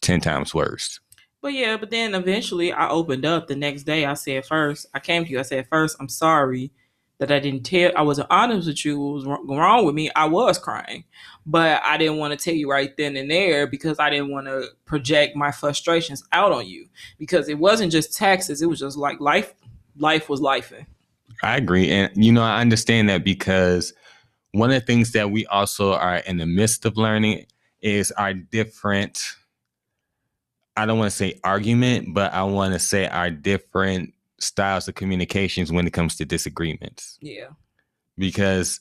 ten 0.00 0.20
times 0.20 0.54
worse. 0.54 1.00
But 1.40 1.52
yeah, 1.52 1.76
but 1.76 1.90
then 1.90 2.14
eventually 2.14 2.72
I 2.72 2.88
opened 2.88 3.24
up 3.24 3.46
the 3.46 3.54
next 3.54 3.84
day. 3.84 4.04
I 4.04 4.14
said 4.14 4.44
first, 4.44 4.86
I 4.92 4.98
came 4.98 5.24
to 5.24 5.30
you. 5.30 5.38
I 5.38 5.42
said 5.42 5.68
first, 5.68 5.96
I'm 6.00 6.08
sorry 6.08 6.72
that 7.18 7.30
I 7.30 7.38
didn't 7.38 7.62
tell. 7.62 7.92
I 7.96 8.02
wasn't 8.02 8.28
honest 8.30 8.66
with 8.66 8.84
you. 8.84 8.98
What 8.98 9.14
was 9.14 9.58
wrong 9.58 9.84
with 9.84 9.94
me? 9.94 10.10
I 10.16 10.26
was 10.26 10.58
crying, 10.58 11.04
but 11.46 11.80
I 11.84 11.96
didn't 11.96 12.18
want 12.18 12.36
to 12.36 12.44
tell 12.44 12.54
you 12.54 12.68
right 12.70 12.96
then 12.96 13.16
and 13.16 13.30
there 13.30 13.68
because 13.68 14.00
I 14.00 14.10
didn't 14.10 14.30
want 14.30 14.46
to 14.46 14.68
project 14.84 15.36
my 15.36 15.52
frustrations 15.52 16.24
out 16.32 16.50
on 16.50 16.66
you 16.66 16.88
because 17.18 17.48
it 17.48 17.58
wasn't 17.58 17.92
just 17.92 18.16
taxes. 18.16 18.62
It 18.62 18.68
was 18.68 18.80
just 18.80 18.96
like 18.96 19.20
life. 19.20 19.54
Life 19.96 20.28
was 20.28 20.40
life. 20.40 20.72
I 21.42 21.56
agree, 21.56 21.90
and 21.90 22.10
you 22.14 22.32
know 22.32 22.42
I 22.42 22.60
understand 22.60 23.08
that 23.08 23.24
because 23.24 23.92
one 24.52 24.70
of 24.70 24.80
the 24.80 24.86
things 24.86 25.12
that 25.12 25.30
we 25.30 25.46
also 25.46 25.92
are 25.92 26.16
in 26.16 26.38
the 26.38 26.46
midst 26.46 26.84
of 26.84 26.96
learning 26.96 27.46
is 27.80 28.10
our 28.12 28.34
different 28.34 29.36
I 30.78 30.86
don't 30.86 30.98
want 30.98 31.10
to 31.10 31.16
say 31.16 31.40
argument, 31.42 32.14
but 32.14 32.32
I 32.32 32.44
want 32.44 32.72
to 32.72 32.78
say 32.78 33.08
our 33.08 33.30
different 33.30 34.14
styles 34.38 34.86
of 34.86 34.94
communications 34.94 35.72
when 35.72 35.88
it 35.88 35.92
comes 35.92 36.14
to 36.16 36.24
disagreements. 36.24 37.18
Yeah. 37.20 37.48
Because 38.16 38.78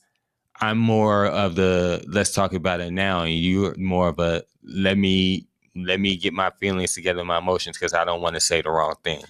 I'm 0.61 0.77
more 0.77 1.25
of 1.25 1.55
the 1.55 2.05
let's 2.07 2.33
talk 2.33 2.53
about 2.53 2.81
it 2.81 2.91
now, 2.91 3.23
and 3.23 3.33
you're 3.33 3.75
more 3.77 4.09
of 4.09 4.19
a 4.19 4.43
let 4.63 4.97
me 4.97 5.47
let 5.75 5.99
me 5.99 6.17
get 6.17 6.33
my 6.33 6.51
feelings 6.59 6.93
together, 6.93 7.25
my 7.25 7.39
emotions, 7.39 7.77
because 7.77 7.93
I 7.93 8.05
don't 8.05 8.21
want 8.21 8.35
to 8.35 8.39
say 8.41 8.61
the 8.61 8.69
wrong 8.69 8.95
thing. 9.03 9.23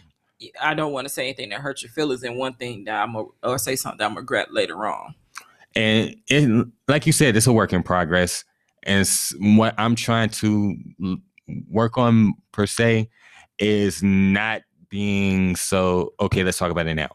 I 0.61 0.73
don't 0.73 0.91
want 0.91 1.07
to 1.07 1.13
say 1.13 1.23
anything 1.23 1.49
that 1.49 1.61
hurts 1.61 1.81
your 1.81 1.91
feelings, 1.91 2.23
and 2.23 2.37
one 2.37 2.53
thing 2.53 2.85
that 2.85 3.01
I'm 3.01 3.15
a, 3.15 3.25
or 3.43 3.57
say 3.57 3.75
something 3.75 3.97
that 3.97 4.05
I'm 4.05 4.15
regret 4.15 4.53
later 4.53 4.85
on. 4.85 5.15
And 5.75 6.15
it, 6.27 6.67
like 6.87 7.05
you 7.05 7.13
said, 7.13 7.35
it's 7.35 7.47
a 7.47 7.53
work 7.53 7.73
in 7.73 7.83
progress, 7.83 8.43
and 8.83 9.07
what 9.39 9.73
I'm 9.77 9.95
trying 9.95 10.29
to 10.29 10.75
work 11.69 11.97
on 11.97 12.33
per 12.51 12.65
se 12.65 13.09
is 13.59 14.03
not 14.03 14.61
being 14.89 15.55
so 15.55 16.13
okay 16.19 16.43
let's 16.43 16.57
talk 16.57 16.71
about 16.71 16.87
it 16.87 16.95
now. 16.95 17.09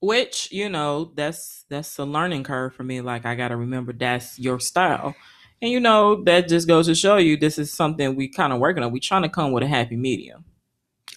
Which 0.00 0.50
you 0.52 0.68
know 0.68 1.12
that's 1.14 1.64
that's 1.68 1.98
a 1.98 2.04
learning 2.04 2.44
curve 2.44 2.74
for 2.74 2.84
me. 2.84 3.00
Like 3.00 3.24
i 3.26 3.34
gotta 3.34 3.56
remember 3.56 3.92
that's 3.92 4.38
your 4.38 4.60
style. 4.60 5.14
And 5.62 5.70
you 5.70 5.80
know 5.80 6.22
that 6.24 6.48
just 6.48 6.68
goes 6.68 6.86
to 6.86 6.94
show 6.94 7.16
you 7.16 7.36
this 7.36 7.58
is 7.58 7.72
something 7.72 8.16
we 8.16 8.28
kind 8.28 8.52
of 8.52 8.58
working 8.58 8.82
on. 8.82 8.92
We 8.92 9.00
trying 9.00 9.22
to 9.22 9.28
come 9.28 9.52
with 9.52 9.62
a 9.62 9.68
happy 9.68 9.96
medium 9.96 10.44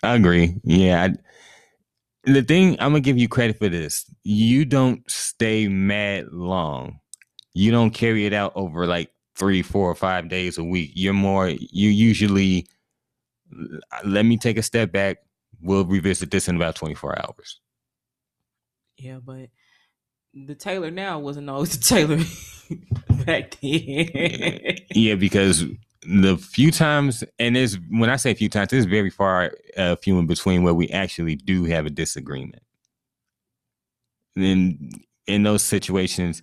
i 0.03 0.15
agree 0.15 0.55
yeah 0.63 1.03
I, 1.03 1.13
the 2.31 2.41
thing 2.41 2.71
i'm 2.79 2.91
gonna 2.91 2.99
give 2.99 3.17
you 3.17 3.27
credit 3.27 3.57
for 3.57 3.69
this 3.69 4.05
you 4.23 4.65
don't 4.65 5.09
stay 5.09 5.67
mad 5.67 6.27
long 6.31 6.99
you 7.53 7.71
don't 7.71 7.89
carry 7.89 8.25
it 8.27 8.33
out 8.33 8.51
over 8.55 8.85
like 8.85 9.09
three, 9.37 9.61
four, 9.61 9.89
or 9.89 9.95
five 9.95 10.29
days 10.29 10.57
a 10.57 10.63
week. 10.63 10.91
You're 10.95 11.13
more, 11.13 11.49
you 11.49 11.89
usually, 11.89 12.67
let 14.03 14.25
me 14.25 14.37
take 14.37 14.57
a 14.57 14.63
step 14.63 14.91
back. 14.91 15.17
We'll 15.61 15.85
revisit 15.85 16.31
this 16.31 16.47
in 16.47 16.55
about 16.55 16.75
24 16.75 17.19
hours. 17.19 17.59
Yeah, 18.97 19.17
but 19.23 19.49
the 20.33 20.55
Taylor 20.55 20.91
now 20.91 21.19
wasn't 21.19 21.49
always 21.49 21.77
the 21.77 21.83
Taylor 21.83 22.19
back 23.25 23.57
then. 23.61 24.77
yeah, 24.91 25.15
because 25.15 25.63
the 26.01 26.37
few 26.37 26.71
times, 26.71 27.23
and 27.39 27.57
it's 27.57 27.77
when 27.89 28.09
I 28.09 28.15
say 28.15 28.31
a 28.31 28.35
few 28.35 28.49
times, 28.49 28.71
it's 28.73 28.85
very 28.85 29.09
far 29.09 29.53
uh, 29.75 29.95
few 29.95 30.19
in 30.19 30.27
between 30.27 30.63
where 30.63 30.73
we 30.73 30.89
actually 30.89 31.35
do 31.35 31.65
have 31.65 31.85
a 31.85 31.89
disagreement. 31.89 32.63
Then 34.35 34.91
in 35.25 35.43
those 35.43 35.63
situations, 35.63 36.41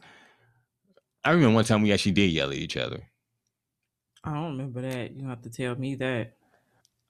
I 1.25 1.31
remember 1.31 1.55
one 1.55 1.65
time 1.65 1.83
we 1.83 1.93
actually 1.93 2.13
did 2.13 2.31
yell 2.31 2.51
at 2.51 2.57
each 2.57 2.77
other. 2.77 3.01
I 4.25 4.35
don't 4.35 4.57
remember 4.57 4.83
that. 4.83 5.13
You 5.13 5.29
have 5.29 5.43
to 5.43 5.51
tell 5.51 5.77
me 5.77 5.95
that. 5.97 6.35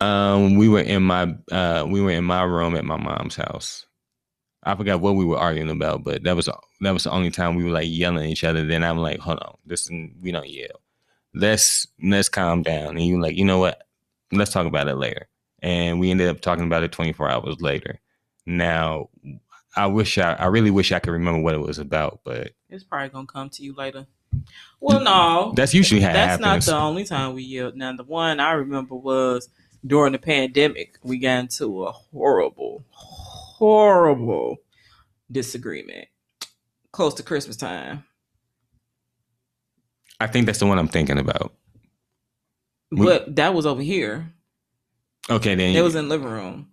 Um, 0.01 0.57
we 0.57 0.69
were 0.69 0.81
in 0.81 1.03
my 1.03 1.35
uh, 1.51 1.87
we 1.89 2.01
were 2.01 2.11
in 2.11 2.25
my 2.25 2.43
room 2.43 2.77
at 2.77 2.85
my 2.85 2.97
mom's 2.97 3.37
house. 3.37 3.87
I 4.63 4.75
forgot 4.75 5.01
what 5.01 5.15
we 5.15 5.25
were 5.25 5.39
arguing 5.39 5.71
about, 5.71 6.05
but 6.05 6.25
that 6.25 6.37
was 6.37 6.49
that 6.81 6.91
was 6.91 7.05
the 7.05 7.11
only 7.11 7.31
time 7.31 7.55
we 7.55 7.65
were 7.65 7.71
like 7.71 7.89
yelling 7.89 8.25
at 8.25 8.31
each 8.31 8.45
other. 8.45 8.67
Then 8.67 8.83
I'm 8.83 8.99
like, 8.99 9.21
hold 9.21 9.41
on, 9.41 9.57
this 9.65 9.89
we 9.91 10.33
don't 10.33 10.49
yell. 10.49 10.81
Let's 11.35 11.87
let's 12.03 12.29
calm 12.29 12.63
down. 12.63 12.97
And 12.97 13.03
you 13.03 13.21
like, 13.21 13.37
you 13.37 13.45
know 13.45 13.59
what? 13.59 13.87
Let's 14.33 14.53
talk 14.53 14.67
about 14.67 14.89
it 14.89 14.97
later. 14.97 15.29
And 15.63 15.99
we 15.99 16.11
ended 16.11 16.29
up 16.29 16.41
talking 16.41 16.65
about 16.65 16.83
it 16.83 16.93
24 16.93 17.31
hours 17.31 17.61
later. 17.61 18.01
Now 18.47 19.09
I 19.77 19.87
wish 19.87 20.19
I, 20.19 20.35
I 20.35 20.47
really 20.47 20.71
wish 20.71 20.93
I 20.93 20.99
could 20.99 21.13
remember 21.13 21.41
what 21.41 21.55
it 21.55 21.61
was 21.61 21.79
about, 21.79 22.21
but 22.25 22.53
it's 22.69 22.85
probably 22.85 23.09
gonna 23.09 23.27
come 23.27 23.51
to 23.51 23.63
you 23.63 23.75
later. 23.75 24.07
Well, 24.81 25.01
no, 25.01 25.53
that's 25.57 25.75
usually 25.75 26.01
how 26.01 26.13
that's 26.13 26.41
not 26.41 26.61
the 26.63 26.77
only 26.77 27.05
time 27.05 27.35
we 27.35 27.43
yelled. 27.43 27.77
Now, 27.77 27.95
the 27.95 28.05
one 28.05 28.41
I 28.41 28.53
remember 28.53 28.95
was 28.95 29.49
during 29.87 30.13
the 30.13 30.19
pandemic. 30.19 30.99
We 31.03 31.19
got 31.19 31.39
into 31.39 31.85
a 31.85 31.93
horrible, 31.93 32.85
horrible 32.91 34.57
disagreement 35.31 36.09
close 36.93 37.15
to 37.15 37.23
Christmas 37.23 37.57
time. 37.57 38.05
I 40.21 40.27
think 40.27 40.47
that's 40.47 40.59
the 40.59 40.67
one 40.67 40.79
I'm 40.79 40.89
thinking 40.89 41.19
about. 41.19 41.53
But 42.91 43.37
that 43.37 43.55
was 43.55 43.67
over 43.67 43.83
here. 43.83 44.33
Okay, 45.29 45.55
then 45.55 45.75
it 45.75 45.81
was 45.81 45.95
in 45.95 46.09
the 46.09 46.17
living 46.17 46.31
room. 46.31 46.69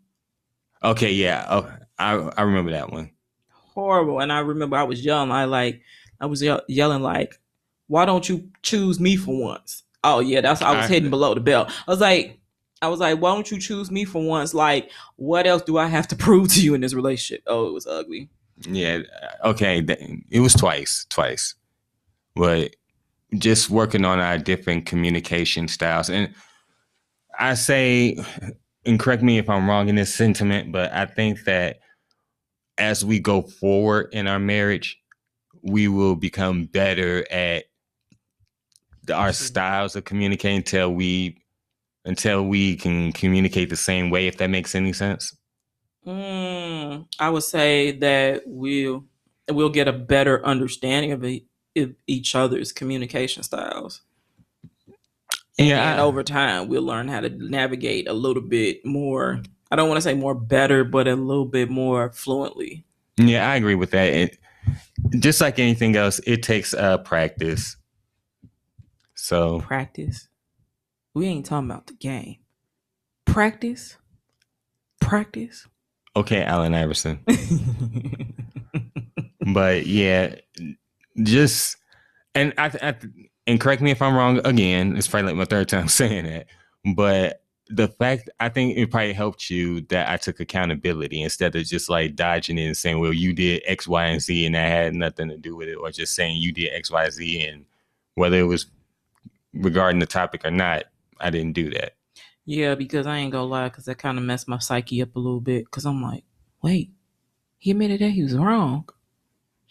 Okay, 0.84 1.12
yeah. 1.12 1.46
Oh, 1.50 1.72
I 1.98 2.14
I 2.14 2.42
remember 2.44 2.72
that 2.72 2.92
one. 2.92 3.12
Horrible. 3.50 4.20
And 4.20 4.32
I 4.32 4.40
remember 4.40 4.76
I 4.76 4.84
was 4.84 5.04
young. 5.04 5.32
I 5.32 5.46
like 5.46 5.82
I 6.20 6.26
was 6.26 6.42
ye- 6.42 6.60
yelling 6.68 7.02
like, 7.02 7.40
"Why 7.88 8.06
don't 8.06 8.28
you 8.28 8.50
choose 8.62 9.00
me 9.00 9.16
for 9.16 9.36
once?" 9.40 9.84
Oh 10.04 10.20
yeah, 10.20 10.42
that's 10.42 10.62
I 10.62 10.76
was 10.76 10.86
I, 10.86 10.88
hitting 10.90 11.10
below 11.10 11.34
the 11.34 11.40
belt. 11.40 11.72
I 11.88 11.92
was 11.92 12.02
like, 12.02 12.40
I 12.82 12.90
was 12.90 13.00
like, 13.00 13.20
"Why 13.20 13.34
don't 13.34 13.50
you 13.50 13.60
choose 13.60 13.90
me 13.90 14.04
for 14.06 14.22
once?" 14.22 14.54
Like, 14.54 14.92
what 15.16 15.48
else 15.48 15.62
do 15.62 15.78
I 15.78 15.88
have 15.88 16.08
to 16.10 16.16
prove 16.28 16.50
to 16.50 16.62
you 16.62 16.74
in 16.74 16.82
this 16.82 16.94
relationship? 16.94 17.44
Oh, 17.48 17.68
it 17.68 17.74
was 17.74 17.88
ugly. 17.88 18.30
Yeah. 18.68 19.00
Uh, 19.44 19.50
okay. 19.50 19.84
It 20.30 20.40
was 20.40 20.54
twice. 20.54 21.06
Twice. 21.10 21.56
But 22.36 22.76
just 23.38 23.70
working 23.70 24.06
on 24.06 24.20
our 24.20 24.38
different 24.38 24.86
communication 24.86 25.68
styles. 25.68 26.10
And 26.10 26.34
I 27.40 27.54
say 27.54 28.18
and 28.86 29.00
correct 29.00 29.22
me 29.24 29.38
if 29.38 29.50
I'm 29.50 29.70
wrong 29.70 29.90
in 29.90 29.96
this 29.96 30.14
sentiment, 30.14 30.72
but 30.72 30.92
I 30.92 31.06
think 31.06 31.44
that 31.46 31.80
as 32.78 33.06
we 33.06 33.20
go 33.20 33.42
forward 33.42 34.10
in 34.12 34.28
our 34.28 34.40
marriage, 34.40 35.00
we 35.62 35.88
will 35.88 36.16
become 36.16 36.66
better 36.66 37.26
at 37.32 37.66
our 39.14 39.34
styles 39.34 39.96
of 39.96 40.06
communicating 40.06 40.58
until 40.58 40.94
we 40.94 41.38
until 42.06 42.44
we 42.46 42.76
can 42.76 43.12
communicate 43.12 43.70
the 43.70 43.76
same 43.76 44.10
way 44.10 44.28
if 44.28 44.38
that 44.38 44.50
makes 44.50 44.74
any 44.74 44.94
sense. 44.94 45.36
Mm, 46.08 47.06
i 47.20 47.30
would 47.30 47.44
say 47.44 47.92
that 47.92 48.42
we'll 48.48 49.06
we'll 49.52 49.70
get 49.70 49.88
a 49.88 49.94
better 49.94 50.44
understanding 50.44 51.12
of, 51.12 51.24
of 51.24 51.40
each 52.08 52.36
other's 52.36 52.72
communication 52.72 53.44
styles 53.44 54.02
yeah. 55.58 55.92
And 55.92 56.02
over 56.02 56.24
time, 56.24 56.68
we'll 56.68 56.84
learn 56.84 57.08
how 57.08 57.22
to 57.22 57.30
navigate 57.30 58.08
a 58.08 58.14
little 58.14 58.42
bit 58.42 58.86
more. 58.86 59.42
I 59.70 59.76
don't 59.76 59.88
want 59.88 59.98
to 59.98 60.02
say 60.02 60.14
more 60.14 60.36
better, 60.36 60.84
but 60.84 61.08
a 61.08 61.16
little 61.16 61.46
bit 61.46 61.70
more 61.70 62.12
fluently. 62.12 62.86
Yeah, 63.18 63.50
I 63.50 63.56
agree 63.56 63.76
with 63.76 63.92
that. 63.92 64.14
It, 64.14 64.38
just 65.20 65.42
like 65.42 65.60
anything 65.60 65.96
else, 65.96 66.20
it 66.26 66.44
takes 66.44 66.74
uh, 66.74 67.00
practice. 67.00 67.78
So 69.16 69.62
practice. 69.62 70.28
We 71.14 71.28
ain't 71.28 71.46
talking 71.46 71.70
about 71.70 71.88
the 71.88 71.94
game. 71.94 72.38
Practice. 73.26 73.98
Practice. 75.00 75.68
Okay, 76.16 76.44
Allen 76.44 76.74
Iverson. 76.74 77.20
but 79.54 79.86
yeah, 79.86 80.36
just 81.24 81.78
and 82.36 82.54
I, 82.58 82.68
I 82.82 82.96
and 83.48 83.60
correct 83.60 83.82
me 83.82 83.92
if 83.92 84.02
I'm 84.02 84.16
wrong 84.16 84.40
again, 84.46 84.96
it's 84.96 85.08
probably 85.08 85.32
like 85.32 85.38
my 85.38 85.46
third 85.46 85.70
time 85.70 85.88
saying 85.88 86.26
it, 86.26 86.48
but 86.96 87.42
the 87.70 87.88
fact 87.88 88.30
I 88.40 88.50
think 88.50 88.78
it 88.78 88.92
probably 88.92 89.14
helped 89.14 89.50
you 89.50 89.82
that 89.82 90.10
I 90.10 90.18
took 90.18 90.40
accountability 90.40 91.22
instead 91.22 91.56
of 91.56 91.64
just 91.66 91.90
like 91.90 92.16
dodging 92.16 92.58
it 92.58 92.66
and 92.66 92.76
saying, 92.76 93.00
well, 93.00 93.14
you 93.14 93.34
did 93.34 93.64
X, 93.66 93.88
Y, 93.88 94.06
and 94.06 94.22
Z 94.22 94.46
and 94.46 94.56
that 94.56 94.68
had 94.68 94.94
nothing 94.94 95.30
to 95.30 95.38
do 95.38 95.56
with 95.56 95.70
it, 95.70 95.76
or 95.76 95.90
just 95.92 96.14
saying 96.14 96.38
you 96.38 96.52
did 96.52 96.74
X, 96.74 96.92
Y, 96.92 97.10
Z 97.10 97.46
and 97.46 97.66
whether 98.16 98.38
it 98.38 98.44
was 98.44 98.68
regarding 99.54 100.00
the 100.00 100.06
topic 100.06 100.46
or 100.46 100.52
not, 100.52 100.86
I 101.20 101.30
didn't 101.30 101.54
do 101.54 101.70
that. 101.72 101.94
Yeah, 102.46 102.76
because 102.76 103.08
I 103.08 103.18
ain't 103.18 103.32
gonna 103.32 103.46
lie, 103.46 103.70
because 103.70 103.86
that 103.86 103.98
kind 103.98 104.18
of 104.18 104.24
messed 104.24 104.48
my 104.48 104.60
psyche 104.60 105.02
up 105.02 105.16
a 105.16 105.20
little 105.20 105.40
bit. 105.40 105.66
Because 105.66 105.86
I'm 105.86 106.02
like, 106.02 106.24
wait, 106.62 106.92
he 107.58 107.72
admitted 107.72 108.02
that 108.02 108.10
he 108.10 108.24
was 108.24 108.36
wrong 108.36 108.90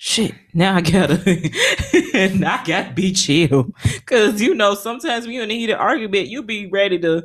shit, 0.03 0.35
now 0.55 0.77
I 0.77 0.81
gotta, 0.81 1.17
now 2.35 2.59
I 2.59 2.65
gotta 2.65 2.93
be 2.95 3.13
chill. 3.13 3.71
Cause 4.07 4.41
you 4.41 4.55
know, 4.55 4.75
sometimes 4.75 5.27
when 5.27 5.35
you're 5.35 5.45
in 5.45 5.51
a 5.51 5.55
heated 5.55 5.75
argument, 5.75 6.29
you 6.29 6.43
be 6.43 6.67
ready 6.69 6.99
to, 7.01 7.25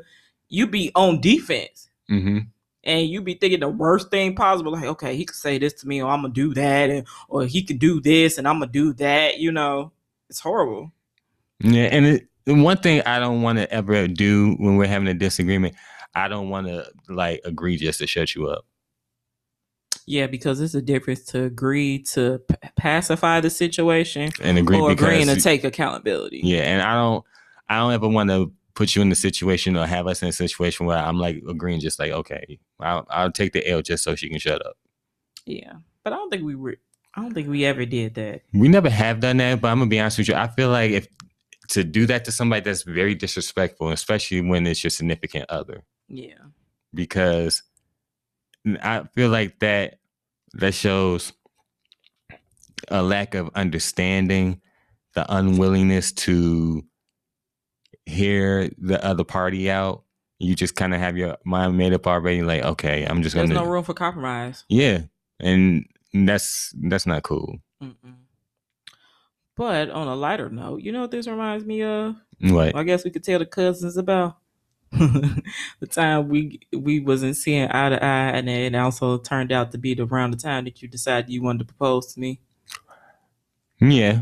you 0.49 0.67
be 0.67 0.91
on 0.93 1.21
defense. 1.21 1.89
Mm-hmm. 2.11 2.39
and 2.83 3.07
you 3.07 3.19
be 3.21 3.33
thinking 3.33 3.61
the 3.61 3.67
worst 3.67 4.11
thing 4.11 4.35
possible. 4.35 4.73
Like, 4.73 4.83
okay, 4.83 5.15
he 5.15 5.25
could 5.25 5.35
say 5.35 5.57
this 5.57 5.73
to 5.81 5.87
me, 5.87 6.03
or 6.03 6.11
I'm 6.11 6.21
gonna 6.21 6.33
do 6.33 6.53
that, 6.53 6.91
and 6.91 7.07
or 7.29 7.45
he 7.45 7.63
could 7.63 7.79
do 7.79 7.99
this, 7.99 8.37
and 8.37 8.47
I'm 8.47 8.59
gonna 8.59 8.71
do 8.71 8.93
that. 8.93 9.39
You 9.39 9.51
know, 9.51 9.91
it's 10.29 10.39
horrible. 10.39 10.91
Yeah, 11.61 11.85
and 11.85 12.05
it, 12.05 12.27
one 12.45 12.77
thing 12.77 13.01
I 13.07 13.17
don't 13.19 13.41
want 13.41 13.57
to 13.57 13.71
ever 13.71 14.07
do 14.07 14.55
when 14.59 14.75
we're 14.75 14.85
having 14.85 15.07
a 15.07 15.15
disagreement, 15.15 15.73
I 16.13 16.27
don't 16.27 16.49
want 16.49 16.67
to 16.67 16.85
like 17.09 17.41
agree 17.43 17.77
just 17.77 17.99
to 18.01 18.07
shut 18.07 18.35
you 18.35 18.47
up. 18.49 18.65
Yeah, 20.07 20.27
because 20.27 20.61
it's 20.61 20.75
a 20.75 20.81
difference 20.81 21.23
to 21.25 21.43
agree 21.43 21.99
to 22.13 22.39
p- 22.47 22.69
pacify 22.75 23.41
the 23.41 23.49
situation 23.49 24.31
and 24.41 24.57
agree 24.57 24.79
or 24.79 24.91
agreeing 24.91 25.27
to 25.27 25.41
take 25.41 25.63
accountability. 25.63 26.41
yeah, 26.43 26.61
and 26.61 26.81
I 26.81 26.93
don't 26.93 27.25
I 27.67 27.77
don't 27.79 27.93
ever 27.93 28.07
want 28.07 28.29
to 28.29 28.51
put 28.75 28.95
you 28.95 29.01
in 29.01 29.09
the 29.09 29.15
situation 29.15 29.75
or 29.75 29.87
have 29.87 30.05
us 30.05 30.21
in 30.21 30.27
a 30.27 30.33
situation 30.33 30.85
where 30.85 30.97
I'm 30.97 31.17
like 31.17 31.41
agreeing 31.47 31.79
just 31.79 31.97
like 31.97 32.11
okay, 32.11 32.59
I'll, 32.79 33.07
I'll 33.09 33.31
take 33.31 33.53
the 33.53 33.67
L 33.67 33.81
just 33.81 34.03
so 34.03 34.15
she 34.15 34.29
can 34.29 34.39
shut 34.39 34.65
up. 34.65 34.77
Yeah, 35.45 35.73
but 36.03 36.13
I 36.13 36.17
don't 36.17 36.29
think 36.29 36.43
we 36.43 36.55
were. 36.55 36.75
I 37.15 37.21
don't 37.21 37.33
think 37.33 37.47
we 37.47 37.65
ever 37.65 37.85
did 37.85 38.15
that. 38.15 38.41
We 38.53 38.67
never 38.67 38.89
have 38.89 39.21
done 39.21 39.37
that, 39.37 39.61
but 39.61 39.69
I'm 39.69 39.79
gonna 39.79 39.89
be 39.89 39.99
honest 39.99 40.17
with 40.17 40.27
you. 40.27 40.35
I 40.35 40.47
feel 40.49 40.69
like 40.69 40.91
if 40.91 41.07
to 41.69 41.83
do 41.83 42.05
that 42.05 42.25
to 42.25 42.31
somebody 42.31 42.61
that's 42.61 42.83
very 42.83 43.15
disrespectful, 43.15 43.89
especially 43.89 44.41
when 44.41 44.67
it's 44.67 44.83
your 44.83 44.91
significant 44.91 45.49
other, 45.49 45.83
Yeah, 46.07 46.35
because 46.93 47.63
I 48.81 49.03
feel 49.13 49.29
like 49.29 49.59
that 49.59 49.99
that 50.53 50.73
shows 50.73 51.33
a 52.89 53.01
lack 53.01 53.35
of 53.35 53.49
understanding, 53.55 54.61
the 55.13 55.25
unwillingness 55.33 56.11
to 56.11 56.83
hear 58.05 58.69
the 58.77 59.03
other 59.03 59.23
party 59.23 59.69
out. 59.69 60.03
You 60.39 60.55
just 60.55 60.75
kind 60.75 60.93
of 60.93 60.99
have 60.99 61.17
your 61.17 61.37
mind 61.45 61.77
made 61.77 61.93
up 61.93 62.07
already. 62.07 62.41
Like, 62.41 62.63
okay, 62.63 63.05
I'm 63.05 63.21
just 63.23 63.35
there's 63.35 63.47
gonna, 63.49 63.55
There's 63.55 63.67
no 63.67 63.71
room 63.71 63.83
for 63.83 63.93
compromise. 63.93 64.65
yeah, 64.69 65.03
and 65.39 65.85
that's 66.13 66.73
that's 66.81 67.05
not 67.05 67.23
cool. 67.23 67.59
Mm-mm. 67.81 68.15
But 69.55 69.89
on 69.89 70.07
a 70.07 70.15
lighter 70.15 70.49
note, 70.49 70.81
you 70.81 70.91
know 70.91 71.01
what 71.01 71.11
this 71.11 71.27
reminds 71.27 71.63
me 71.65 71.81
of? 71.83 72.15
What? 72.41 72.75
I 72.75 72.83
guess 72.83 73.05
we 73.05 73.11
could 73.11 73.23
tell 73.23 73.39
the 73.39 73.45
cousins 73.45 73.95
about 73.95 74.37
the 75.79 75.87
time 75.89 76.29
we 76.29 76.59
we 76.73 76.99
wasn't 76.99 77.35
seeing 77.35 77.69
eye 77.69 77.89
to 77.89 78.03
eye, 78.03 78.29
and 78.29 78.49
it 78.49 78.75
also 78.75 79.17
turned 79.17 79.51
out 79.51 79.71
to 79.71 79.77
be 79.77 79.93
the 79.93 80.03
around 80.05 80.31
the 80.31 80.37
time 80.37 80.65
that 80.65 80.81
you 80.81 80.87
decided 80.87 81.29
you 81.29 81.41
wanted 81.41 81.59
to 81.59 81.65
propose 81.65 82.13
to 82.13 82.19
me. 82.19 82.39
Yeah. 83.79 84.21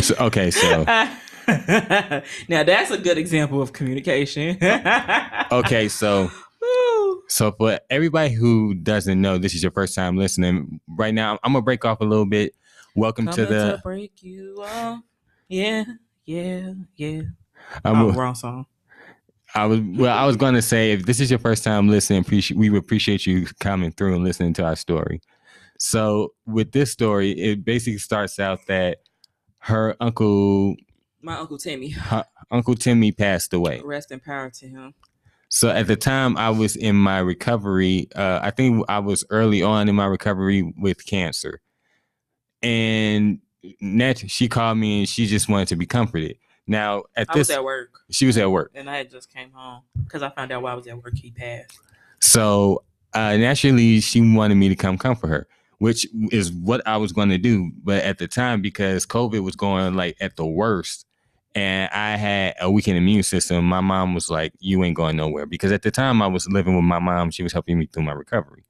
So, 0.00 0.14
okay, 0.20 0.50
so 0.50 0.84
now 2.48 2.62
that's 2.64 2.90
a 2.90 2.98
good 2.98 3.18
example 3.18 3.62
of 3.62 3.72
communication. 3.72 4.58
okay, 5.52 5.88
so 5.88 6.30
So 7.28 7.52
for 7.52 7.80
everybody 7.90 8.32
who 8.32 8.74
doesn't 8.74 9.20
know, 9.20 9.36
this 9.38 9.54
is 9.54 9.62
your 9.62 9.72
first 9.72 9.94
time 9.94 10.16
listening. 10.16 10.80
Right 10.86 11.12
now, 11.12 11.38
I'm 11.42 11.52
gonna 11.52 11.62
break 11.62 11.84
off 11.84 12.00
a 12.00 12.04
little 12.04 12.26
bit. 12.26 12.54
Welcome 12.94 13.26
to 13.26 13.46
Coming 13.46 13.50
the. 13.50 13.80
break 13.82 14.22
you 14.22 14.62
off. 14.62 15.00
Yeah, 15.48 15.84
yeah, 16.24 16.72
yeah. 16.96 17.22
I'm, 17.84 18.00
oh, 18.00 18.10
wrong 18.12 18.34
song. 18.34 18.66
I 19.56 19.64
was 19.64 19.80
well. 19.80 20.16
I 20.16 20.26
was 20.26 20.36
gonna 20.36 20.62
say 20.62 20.92
if 20.92 21.06
this 21.06 21.18
is 21.18 21.30
your 21.30 21.38
first 21.38 21.64
time 21.64 21.88
listening, 21.88 22.20
appreciate 22.20 22.58
we 22.58 22.68
would 22.68 22.82
appreciate 22.82 23.26
you 23.26 23.46
coming 23.58 23.90
through 23.90 24.14
and 24.14 24.22
listening 24.22 24.52
to 24.54 24.64
our 24.64 24.76
story. 24.76 25.22
So 25.78 26.34
with 26.46 26.72
this 26.72 26.92
story, 26.92 27.30
it 27.32 27.64
basically 27.64 27.98
starts 27.98 28.38
out 28.38 28.66
that 28.66 28.98
her 29.60 29.96
uncle 29.98 30.76
My 31.22 31.36
uncle 31.38 31.56
Timmy. 31.56 31.88
her 31.90 32.24
Uncle 32.50 32.74
Timmy 32.74 33.12
passed 33.12 33.54
away. 33.54 33.80
Rest 33.82 34.12
in 34.12 34.20
power 34.20 34.50
to 34.50 34.68
him. 34.68 34.94
So 35.48 35.70
at 35.70 35.86
the 35.86 35.96
time 35.96 36.36
I 36.36 36.50
was 36.50 36.76
in 36.76 36.96
my 36.96 37.18
recovery, 37.18 38.08
uh, 38.14 38.40
I 38.42 38.50
think 38.50 38.84
I 38.88 38.98
was 38.98 39.24
early 39.30 39.62
on 39.62 39.88
in 39.88 39.94
my 39.94 40.06
recovery 40.06 40.74
with 40.76 41.06
cancer. 41.06 41.60
And 42.62 43.40
Nat, 43.80 44.30
she 44.30 44.48
called 44.48 44.76
me 44.76 45.00
and 45.00 45.08
she 45.08 45.26
just 45.26 45.48
wanted 45.48 45.68
to 45.68 45.76
be 45.76 45.86
comforted. 45.86 46.36
Now 46.66 47.04
at 47.14 47.28
I 47.30 47.38
was 47.38 47.48
this, 47.48 47.56
at 47.56 47.64
work, 47.64 48.00
she 48.10 48.26
was 48.26 48.36
at 48.36 48.50
work. 48.50 48.72
and 48.74 48.90
I 48.90 48.96
had 48.96 49.10
just 49.10 49.32
came 49.32 49.50
home 49.52 49.82
because 50.02 50.22
I 50.22 50.30
found 50.30 50.50
out 50.50 50.62
while 50.62 50.72
I 50.72 50.76
was 50.76 50.86
at 50.86 51.02
work 51.02 51.16
he 51.16 51.30
passed. 51.30 51.78
So 52.20 52.82
uh, 53.14 53.36
naturally, 53.36 54.00
she 54.00 54.20
wanted 54.20 54.56
me 54.56 54.68
to 54.68 54.76
come 54.76 54.98
comfort 54.98 55.28
her, 55.28 55.46
which 55.78 56.06
is 56.32 56.52
what 56.52 56.86
I 56.86 56.96
was 56.96 57.12
going 57.12 57.28
to 57.28 57.38
do. 57.38 57.70
But 57.82 58.02
at 58.04 58.18
the 58.18 58.26
time, 58.26 58.62
because 58.62 59.06
COVID 59.06 59.42
was 59.42 59.54
going 59.56 59.94
like 59.94 60.16
at 60.20 60.36
the 60.36 60.46
worst, 60.46 61.06
and 61.54 61.90
I 61.92 62.16
had 62.16 62.54
a 62.60 62.70
weakened 62.70 62.98
immune 62.98 63.22
system, 63.22 63.64
my 63.64 63.80
mom 63.80 64.14
was 64.14 64.28
like, 64.28 64.52
"You 64.58 64.82
ain't 64.82 64.96
going 64.96 65.16
nowhere." 65.16 65.46
Because 65.46 65.72
at 65.72 65.82
the 65.82 65.90
time, 65.90 66.20
I 66.20 66.26
was 66.26 66.48
living 66.48 66.74
with 66.74 66.84
my 66.84 66.98
mom; 66.98 67.30
she 67.30 67.42
was 67.42 67.52
helping 67.52 67.78
me 67.78 67.86
through 67.86 68.02
my 68.02 68.12
recovery. 68.12 68.64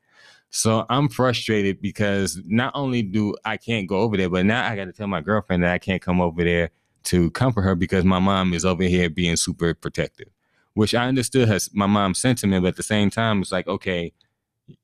So 0.51 0.87
I'm 0.89 1.09
frustrated 1.09 1.81
because 1.83 2.41
not 2.45 2.73
only 2.75 3.03
do 3.03 3.35
I 3.45 3.57
can't 3.57 3.89
go 3.89 3.99
over 3.99 4.17
there, 4.17 4.31
but 4.31 4.47
now 4.47 4.71
I 4.71 4.77
got 4.77 4.85
to 4.85 4.93
tell 4.93 5.09
my 5.09 5.21
girlfriend 5.21 5.63
that 5.63 5.73
I 5.73 5.79
can't 5.79 6.01
come 6.01 6.21
over 6.21 6.45
there 6.45 6.71
to 7.07 7.31
comfort 7.31 7.63
her 7.63 7.75
because 7.75 8.05
my 8.05 8.19
mom 8.19 8.53
is 8.53 8.65
over 8.65 8.85
here 8.85 9.09
being 9.11 9.37
super 9.37 9.75
protective. 9.75 10.29
Which 10.75 10.95
I 10.95 11.07
understood 11.09 11.49
her 11.49 11.59
my 11.73 11.87
mom's 11.87 12.19
sentiment, 12.19 12.63
but 12.63 12.69
at 12.69 12.77
the 12.77 12.83
same 12.83 13.09
time, 13.09 13.41
it's 13.41 13.51
like, 13.53 13.67
okay, 13.67 14.13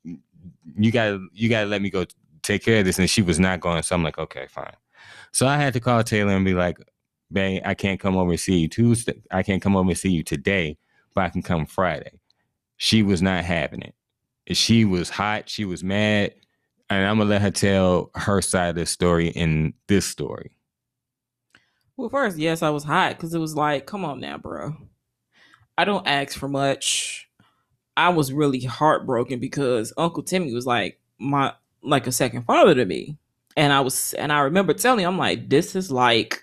you 0.04 0.90
gotta 0.90 1.26
you 1.34 1.50
gotta 1.50 1.66
let 1.66 1.82
me 1.82 1.90
go 1.90 2.06
take 2.42 2.64
care 2.64 2.80
of 2.80 2.86
this. 2.86 2.98
And 2.98 3.10
she 3.10 3.20
was 3.20 3.38
not 3.38 3.60
going. 3.60 3.82
So 3.82 3.94
I'm 3.94 4.02
like, 4.02 4.18
okay, 4.18 4.46
fine. 4.48 4.74
So 5.32 5.46
I 5.46 5.56
had 5.56 5.74
to 5.74 5.80
call 5.80 6.02
Taylor 6.02 6.32
and 6.32 6.44
be 6.44 6.54
like, 6.54 6.78
babe, 7.30 7.62
I 7.64 7.74
can't 7.74 8.00
come 8.00 8.16
over 8.16 8.30
and 8.30 8.40
see 8.40 8.58
you 8.58 8.68
Tuesday. 8.68 9.22
I 9.30 9.42
can't 9.42 9.62
come 9.62 9.76
over 9.76 9.88
and 9.88 9.98
see 9.98 10.10
you 10.10 10.22
today, 10.22 10.78
but 11.14 11.24
I 11.24 11.28
can 11.28 11.42
come 11.42 11.66
Friday. 11.66 12.20
She 12.78 13.02
was 13.02 13.22
not 13.22 13.44
having 13.44 13.82
it. 13.82 13.94
She 14.56 14.84
was 14.84 15.10
hot. 15.10 15.48
She 15.48 15.64
was 15.64 15.84
mad. 15.84 16.34
And 16.90 17.06
I'm 17.06 17.18
gonna 17.18 17.30
let 17.30 17.42
her 17.42 17.50
tell 17.50 18.10
her 18.14 18.42
side 18.42 18.70
of 18.70 18.74
the 18.76 18.86
story 18.86 19.28
in 19.28 19.74
this 19.88 20.06
story. 20.06 20.56
Well, 21.96 22.08
first, 22.08 22.38
yes, 22.38 22.62
I 22.62 22.70
was 22.70 22.84
hot 22.84 23.16
because 23.16 23.34
it 23.34 23.38
was 23.38 23.54
like, 23.54 23.86
come 23.86 24.04
on 24.04 24.20
now, 24.20 24.38
bro. 24.38 24.76
I 25.76 25.84
don't 25.84 26.06
ask 26.06 26.38
for 26.38 26.48
much. 26.48 27.28
I 27.96 28.08
was 28.10 28.32
really 28.32 28.60
heartbroken 28.60 29.38
because 29.38 29.92
Uncle 29.96 30.22
Timmy 30.22 30.54
was 30.54 30.66
like 30.66 30.98
my 31.18 31.52
like 31.82 32.06
a 32.06 32.12
second 32.12 32.42
father 32.42 32.74
to 32.74 32.84
me. 32.84 33.18
And 33.56 33.72
I 33.72 33.80
was 33.80 34.14
and 34.14 34.32
I 34.32 34.40
remember 34.40 34.72
telling 34.72 35.00
him, 35.00 35.10
I'm 35.10 35.18
like, 35.18 35.48
this 35.48 35.76
is 35.76 35.90
like 35.90 36.42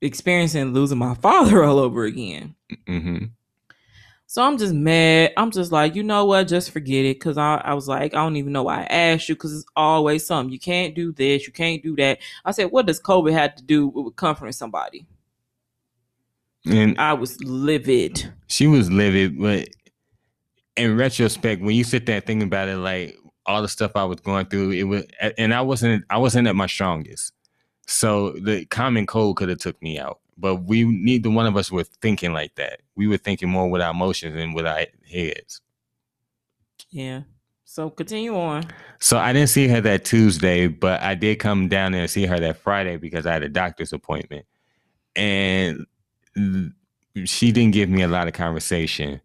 experiencing 0.00 0.72
losing 0.72 0.98
my 0.98 1.14
father 1.22 1.62
all 1.62 1.78
over 1.78 2.04
again. 2.04 2.54
hmm 2.86 3.26
So 4.26 4.42
I'm 4.42 4.58
just 4.58 4.74
mad. 4.74 5.32
I'm 5.36 5.50
just 5.50 5.70
like, 5.70 5.94
you 5.94 6.02
know 6.02 6.24
what? 6.24 6.48
Just 6.48 6.70
forget 6.70 7.04
it. 7.04 7.14
Cause 7.20 7.38
I, 7.38 7.56
I 7.64 7.74
was 7.74 7.86
like, 7.86 8.14
I 8.14 8.18
don't 8.18 8.36
even 8.36 8.52
know 8.52 8.64
why 8.64 8.82
I 8.82 8.84
asked 8.86 9.28
you. 9.28 9.36
Cause 9.36 9.52
it's 9.52 9.66
always 9.76 10.26
something. 10.26 10.52
You 10.52 10.58
can't 10.58 10.94
do 10.94 11.12
this. 11.12 11.46
You 11.46 11.52
can't 11.52 11.82
do 11.82 11.94
that. 11.96 12.18
I 12.44 12.50
said, 12.50 12.70
what 12.72 12.86
does 12.86 13.00
COVID 13.00 13.32
have 13.32 13.54
to 13.56 13.62
do 13.62 13.88
with 13.88 14.16
comforting 14.16 14.52
somebody? 14.52 15.06
And 16.66 16.98
I 16.98 17.12
was 17.12 17.42
livid. 17.44 18.32
she 18.46 18.66
was 18.66 18.90
livid, 18.90 19.38
but 19.38 19.68
in 20.76 20.96
retrospect, 20.96 21.62
when 21.62 21.76
you 21.76 21.84
sit 21.84 22.06
there 22.06 22.20
thinking 22.20 22.48
about 22.48 22.68
it, 22.68 22.78
like 22.78 23.16
all 23.46 23.60
the 23.60 23.68
stuff 23.68 23.92
I 23.94 24.04
was 24.04 24.20
going 24.20 24.46
through, 24.46 24.70
it 24.70 24.84
was, 24.84 25.04
and 25.36 25.52
I 25.52 25.60
wasn't, 25.60 26.04
I 26.08 26.16
wasn't 26.16 26.48
at 26.48 26.56
my 26.56 26.66
strongest. 26.66 27.32
So 27.86 28.32
the 28.32 28.64
common 28.66 29.06
cold 29.06 29.36
could 29.36 29.50
have 29.50 29.58
took 29.58 29.80
me 29.82 29.98
out, 29.98 30.20
but 30.36 30.56
we 30.56 30.84
neither 30.84 31.30
one 31.30 31.46
of 31.46 31.56
us 31.56 31.70
were 31.70 31.84
thinking 31.84 32.32
like 32.32 32.54
that. 32.56 32.80
We 32.96 33.06
were 33.06 33.16
thinking 33.16 33.48
more 33.48 33.68
with 33.68 33.82
our 33.82 33.90
emotions 33.90 34.34
than 34.34 34.52
with 34.52 34.66
our 34.66 34.86
heads. 35.10 35.60
Yeah. 36.90 37.22
So 37.64 37.90
continue 37.90 38.36
on. 38.36 38.64
So 39.00 39.18
I 39.18 39.32
didn't 39.32 39.48
see 39.48 39.66
her 39.66 39.80
that 39.80 40.04
Tuesday, 40.04 40.68
but 40.68 41.00
I 41.02 41.16
did 41.16 41.40
come 41.40 41.66
down 41.68 41.92
there 41.92 42.02
and 42.02 42.10
see 42.10 42.24
her 42.24 42.38
that 42.38 42.58
Friday 42.58 42.96
because 42.98 43.26
I 43.26 43.32
had 43.32 43.42
a 43.42 43.48
doctor's 43.48 43.92
appointment. 43.92 44.46
And 45.16 45.86
she 47.24 47.50
didn't 47.50 47.72
give 47.72 47.88
me 47.88 48.02
a 48.02 48.08
lot 48.08 48.28
of 48.28 48.34
conversation. 48.34 49.20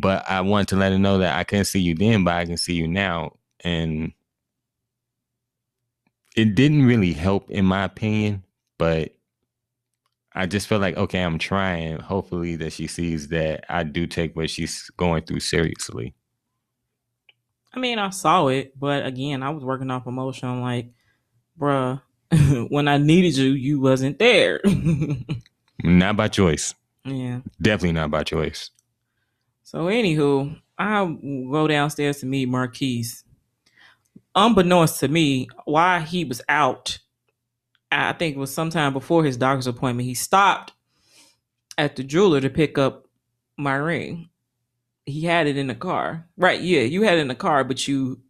But 0.00 0.24
I 0.30 0.40
wanted 0.42 0.68
to 0.68 0.76
let 0.76 0.92
her 0.92 0.98
know 0.98 1.18
that 1.18 1.36
I 1.36 1.42
couldn't 1.42 1.64
see 1.64 1.80
you 1.80 1.96
then, 1.96 2.22
but 2.22 2.34
I 2.34 2.44
can 2.44 2.58
see 2.58 2.74
you 2.74 2.86
now. 2.86 3.38
And 3.64 4.12
it 6.36 6.54
didn't 6.54 6.86
really 6.86 7.12
help 7.12 7.50
in 7.50 7.64
my 7.64 7.82
opinion, 7.82 8.44
but 8.78 9.16
I 10.38 10.46
just 10.46 10.68
felt 10.68 10.80
like, 10.80 10.96
okay, 10.96 11.20
I'm 11.20 11.36
trying. 11.36 11.98
Hopefully 11.98 12.54
that 12.56 12.72
she 12.72 12.86
sees 12.86 13.26
that 13.28 13.64
I 13.68 13.82
do 13.82 14.06
take 14.06 14.36
what 14.36 14.48
she's 14.48 14.88
going 14.96 15.24
through 15.24 15.40
seriously. 15.40 16.14
I 17.74 17.80
mean, 17.80 17.98
I 17.98 18.10
saw 18.10 18.46
it, 18.46 18.78
but 18.78 19.04
again, 19.04 19.42
I 19.42 19.50
was 19.50 19.64
working 19.64 19.90
off 19.90 20.06
emotion. 20.06 20.48
I'm 20.48 20.60
like, 20.60 20.92
bruh, 21.58 22.00
when 22.68 22.86
I 22.86 22.98
needed 22.98 23.36
you, 23.36 23.50
you 23.50 23.80
wasn't 23.80 24.20
there. 24.20 24.60
Not 25.82 26.16
by 26.16 26.28
choice. 26.28 26.72
yeah. 27.04 27.40
Definitely 27.60 27.92
not 27.92 28.10
by 28.10 28.22
choice. 28.22 28.70
So 29.64 29.86
anywho, 29.86 30.60
I 30.78 31.04
go 31.50 31.66
downstairs 31.66 32.18
to 32.20 32.26
meet 32.26 32.48
Marquis. 32.48 33.06
Unbeknownst 34.36 35.00
to 35.00 35.08
me, 35.08 35.48
why 35.64 36.00
he 36.00 36.24
was 36.24 36.42
out, 36.48 36.98
I 37.90 38.12
think 38.12 38.36
it 38.36 38.38
was 38.38 38.52
sometime 38.52 38.92
before 38.92 39.24
his 39.24 39.36
doctor's 39.36 39.66
appointment. 39.66 40.08
He 40.08 40.14
stopped 40.14 40.72
at 41.78 41.96
the 41.96 42.04
jeweler 42.04 42.40
to 42.40 42.50
pick 42.50 42.78
up 42.78 43.06
my 43.56 43.74
ring. 43.74 44.30
he 45.06 45.22
had 45.22 45.46
it 45.46 45.56
in 45.56 45.68
the 45.68 45.74
car. 45.74 46.26
Right, 46.36 46.60
yeah, 46.60 46.82
you 46.82 47.02
had 47.02 47.18
it 47.18 47.22
in 47.22 47.28
the 47.28 47.34
car, 47.34 47.64
but 47.64 47.88
you 47.88 48.20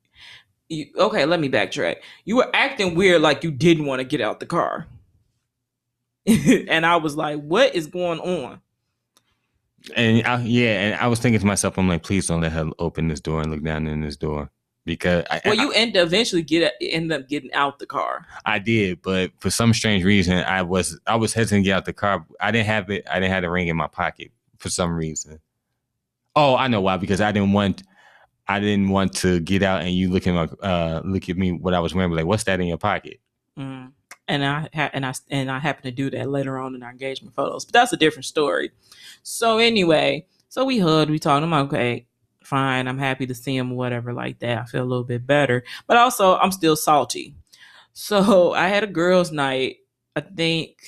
you 0.69 0.87
okay, 0.97 1.25
let 1.25 1.41
me 1.41 1.49
backtrack. 1.49 1.97
You 2.25 2.37
were 2.37 2.51
acting 2.55 2.95
weird 2.95 3.23
like 3.23 3.43
you 3.45 3.51
didn't 3.51 3.87
want 3.87 4.01
to 4.01 4.05
get 4.05 4.21
out 4.21 4.41
the 4.41 4.47
car. 4.47 4.87
and 6.27 6.87
I 6.87 6.97
was 6.97 7.17
like, 7.17 7.41
what 7.41 7.75
is 7.75 7.87
going 7.87 8.21
on? 8.21 8.61
And 9.97 10.27
I, 10.27 10.43
yeah, 10.43 10.81
and 10.81 10.95
I 11.01 11.07
was 11.09 11.21
thinking 11.21 11.41
to 11.41 11.47
myself, 11.47 11.79
I'm 11.79 11.89
like, 11.89 12.03
please 12.03 12.27
don't 12.27 12.43
let 12.43 12.53
her 12.53 12.71
open 12.79 13.09
this 13.09 13.21
door 13.21 13.41
and 13.41 13.51
look 13.51 13.63
down 13.63 13.87
in 13.87 14.03
this 14.03 14.17
door 14.17 14.51
because 14.89 15.25
I, 15.31 15.41
Well, 15.45 15.59
I- 15.61 15.63
you 15.63 15.73
end 15.73 15.97
eventually 15.97 16.43
get 16.43 16.75
end 16.81 17.13
up 17.13 17.29
getting 17.29 17.53
out 17.53 17.79
the 17.79 17.87
car. 17.87 18.27
I 18.45 18.59
did, 18.59 19.03
but 19.03 19.31
for 19.39 19.51
some 19.51 19.73
strange 19.73 20.03
reason, 20.05 20.39
I 20.39 20.63
was 20.63 20.99
I 21.07 21.17
was 21.17 21.33
hesitant 21.35 21.65
to 21.65 21.69
get 21.69 21.77
out 21.77 21.85
the 21.85 21.93
car. 21.93 22.27
I 22.41 22.51
didn't 22.51 22.67
have 22.67 22.91
it. 22.91 23.07
I 23.11 23.21
didn't 23.21 23.33
have 23.33 23.43
the 23.43 23.51
ring 23.51 23.69
in 23.69 23.77
my 23.77 23.87
pocket 23.87 24.33
for 24.59 24.69
some 24.69 24.93
reason. 24.95 25.39
Oh, 26.35 26.57
I 26.57 26.69
know 26.69 26.81
why. 26.81 26.97
Because 26.97 27.21
I 27.21 27.31
didn't 27.33 27.53
want 27.53 27.83
I 28.49 28.61
didn't 28.61 28.89
want 28.89 29.15
to 29.19 29.41
get 29.41 29.63
out 29.63 29.83
and 29.83 29.91
you 29.91 30.11
look 30.11 30.27
at 30.27 30.35
my 30.35 30.49
uh 30.67 31.03
look 31.05 31.29
at 31.29 31.37
me 31.37 31.53
what 31.53 31.75
I 31.75 31.81
was 31.81 31.95
wearing. 31.95 32.11
Like, 32.13 32.27
what's 32.27 32.45
that 32.45 32.61
in 32.61 32.67
your 32.67 32.79
pocket? 32.79 33.21
Mm. 33.59 33.93
And 34.27 34.45
I 34.45 34.69
ha- 34.75 34.91
and 34.93 35.05
I 35.07 35.13
and 35.31 35.51
I 35.51 35.59
happened 35.59 35.85
to 35.85 35.91
do 35.91 36.11
that 36.11 36.29
later 36.29 36.59
on 36.59 36.75
in 36.75 36.83
our 36.83 36.91
engagement 36.91 37.35
photos, 37.35 37.65
but 37.65 37.73
that's 37.73 37.93
a 37.93 37.97
different 37.97 38.25
story. 38.27 38.71
So 39.23 39.59
anyway, 39.59 40.27
so 40.49 40.65
we 40.65 40.79
hugged, 40.79 41.11
we 41.11 41.19
talked. 41.19 41.43
I'm 41.43 41.51
like, 41.51 41.65
okay, 41.67 42.07
fine. 42.49 42.89
I'm 42.89 42.99
happy 42.99 43.27
to 43.27 43.35
see 43.35 43.57
him, 43.57 43.71
whatever, 43.71 44.13
like 44.13 44.39
that. 44.41 44.59
I 44.59 44.65
feel 44.65 44.83
a 44.83 44.85
little 44.85 45.05
bit 45.05 45.27
better, 45.27 45.65
but 45.87 45.97
also 45.97 46.37
I'm 46.37 46.53
still 46.53 46.77
salty. 46.77 47.35
So 47.93 48.53
I 48.55 48.69
had 48.69 48.85
a 48.85 48.89
girls' 48.89 49.33
night. 49.33 49.77
I 50.17 50.21
think 50.21 50.79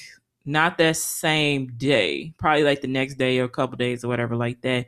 not 0.44 0.78
that 0.78 0.96
same 0.96 1.68
day, 1.76 2.32
probably 2.38 2.64
like 2.64 2.80
the 2.80 2.88
next 2.88 3.14
day 3.14 3.38
or 3.38 3.44
a 3.44 3.48
couple 3.48 3.76
days 3.76 4.04
or 4.04 4.08
whatever, 4.08 4.34
like 4.36 4.60
that. 4.62 4.86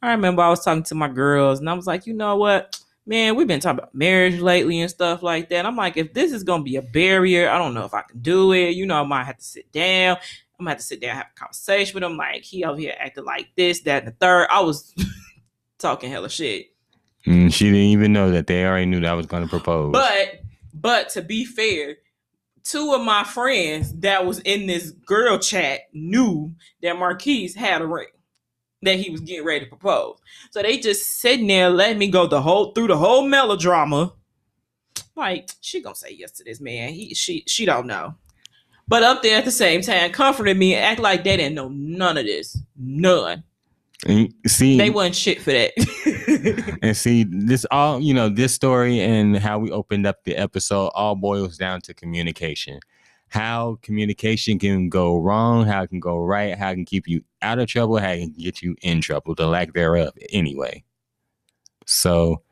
I 0.00 0.12
remember 0.12 0.42
I 0.42 0.48
was 0.48 0.64
talking 0.64 0.84
to 0.84 0.94
my 0.94 1.08
girls, 1.08 1.60
and 1.60 1.68
I 1.68 1.74
was 1.74 1.86
like, 1.86 2.06
you 2.06 2.14
know 2.14 2.36
what? 2.36 2.78
man, 3.06 3.34
we've 3.34 3.46
been 3.46 3.60
talking 3.60 3.78
about 3.78 3.94
marriage 3.94 4.40
lately 4.40 4.80
and 4.80 4.90
stuff 4.90 5.22
like 5.22 5.48
that. 5.48 5.66
I'm 5.66 5.76
like, 5.76 5.96
if 5.96 6.12
this 6.14 6.32
is 6.32 6.44
gonna 6.44 6.62
be 6.62 6.76
a 6.76 6.82
barrier, 6.82 7.48
I 7.48 7.58
don't 7.58 7.74
know 7.74 7.84
if 7.84 7.94
I 7.94 8.02
can 8.02 8.20
do 8.20 8.52
it. 8.52 8.70
You 8.70 8.86
know, 8.86 9.00
I 9.00 9.04
might 9.04 9.24
have 9.24 9.38
to 9.38 9.44
sit 9.44 9.70
down. 9.72 10.16
I'm 10.16 10.64
gonna 10.64 10.70
have 10.70 10.78
to 10.78 10.84
sit 10.84 11.00
down, 11.00 11.10
and 11.10 11.18
have 11.18 11.26
a 11.34 11.38
conversation 11.38 11.94
with 11.94 12.04
him. 12.04 12.16
Like 12.16 12.42
he 12.42 12.64
over 12.64 12.78
here 12.78 12.94
acting 12.98 13.24
like 13.24 13.48
this, 13.56 13.80
that, 13.80 14.04
and 14.04 14.12
the 14.12 14.16
third. 14.16 14.46
I 14.50 14.60
was 14.60 14.94
talking 15.82 16.10
hella 16.10 16.30
shit. 16.30 16.68
And 17.26 17.52
she 17.52 17.66
didn't 17.66 17.80
even 17.80 18.12
know 18.12 18.30
that 18.30 18.46
they 18.46 18.64
already 18.64 18.86
knew 18.86 19.00
that 19.00 19.10
I 19.10 19.14
was 19.14 19.26
going 19.26 19.42
to 19.42 19.48
propose. 19.48 19.92
But 19.92 20.40
but 20.74 21.10
to 21.10 21.22
be 21.22 21.44
fair, 21.44 21.96
two 22.64 22.94
of 22.94 23.02
my 23.02 23.24
friends 23.24 23.92
that 24.00 24.24
was 24.24 24.40
in 24.40 24.66
this 24.66 24.90
girl 24.90 25.38
chat 25.38 25.82
knew 25.92 26.54
that 26.82 26.98
Marquis 26.98 27.52
had 27.52 27.82
a 27.82 27.86
ring 27.86 28.08
that 28.82 28.98
he 28.98 29.10
was 29.10 29.20
getting 29.20 29.44
ready 29.44 29.64
to 29.64 29.68
propose. 29.68 30.18
So 30.50 30.62
they 30.62 30.78
just 30.78 31.04
sitting 31.20 31.46
there 31.46 31.70
letting 31.70 31.98
me 31.98 32.08
go 32.08 32.26
the 32.26 32.42
whole 32.42 32.72
through 32.72 32.88
the 32.88 32.96
whole 32.96 33.26
melodrama. 33.26 34.12
Like 35.14 35.50
she 35.60 35.80
gonna 35.80 35.94
say 35.94 36.16
yes 36.18 36.32
to 36.32 36.44
this 36.44 36.60
man. 36.60 36.90
He 36.90 37.14
she 37.14 37.44
she 37.46 37.64
don't 37.64 37.86
know. 37.86 38.14
But 38.88 39.04
up 39.04 39.22
there 39.22 39.38
at 39.38 39.44
the 39.44 39.52
same 39.52 39.80
time, 39.80 40.10
comforting 40.10 40.58
me 40.58 40.74
and 40.74 40.84
act 40.84 41.00
like 41.00 41.22
they 41.22 41.36
didn't 41.36 41.54
know 41.54 41.68
none 41.68 42.18
of 42.18 42.26
this. 42.26 42.58
None. 42.76 43.44
And 44.06 44.34
see, 44.46 44.78
They 44.78 44.90
wasn't 44.90 45.14
shit 45.14 45.40
for 45.40 45.52
that. 45.52 46.78
and 46.82 46.96
see 46.96 47.24
this 47.24 47.64
all 47.70 48.00
you 48.00 48.14
know 48.14 48.28
this 48.28 48.54
story 48.54 49.00
and 49.00 49.36
how 49.36 49.58
we 49.58 49.70
opened 49.70 50.06
up 50.06 50.24
the 50.24 50.36
episode 50.36 50.88
all 50.94 51.14
boils 51.14 51.56
down 51.56 51.80
to 51.80 51.94
communication 51.94 52.80
how 53.28 53.78
communication 53.82 54.58
can 54.58 54.88
go 54.88 55.18
wrong 55.18 55.66
how 55.66 55.82
it 55.82 55.88
can 55.88 56.00
go 56.00 56.18
right 56.18 56.56
how 56.56 56.70
it 56.70 56.74
can 56.74 56.84
keep 56.84 57.08
you 57.08 57.22
out 57.42 57.58
of 57.58 57.66
trouble 57.66 57.98
how 57.98 58.10
it 58.10 58.20
can 58.20 58.32
get 58.32 58.62
you 58.62 58.76
in 58.82 59.00
trouble 59.00 59.34
the 59.34 59.46
lack 59.46 59.72
thereof 59.72 60.12
anyway 60.30 60.82
so 61.86 62.42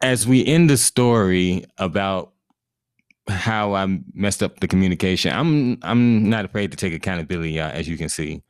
as 0.00 0.26
we 0.26 0.44
end 0.46 0.70
the 0.70 0.76
story 0.76 1.64
about 1.78 2.32
how 3.28 3.74
I 3.74 4.00
messed 4.14 4.42
up 4.42 4.60
the 4.60 4.68
communication, 4.68 5.32
I'm 5.32 5.78
I'm 5.82 6.30
not 6.30 6.44
afraid 6.44 6.70
to 6.70 6.76
take 6.76 6.94
accountability 6.94 7.60
out, 7.60 7.74
as 7.74 7.88
you 7.88 7.98
can 7.98 8.08
see. 8.08 8.42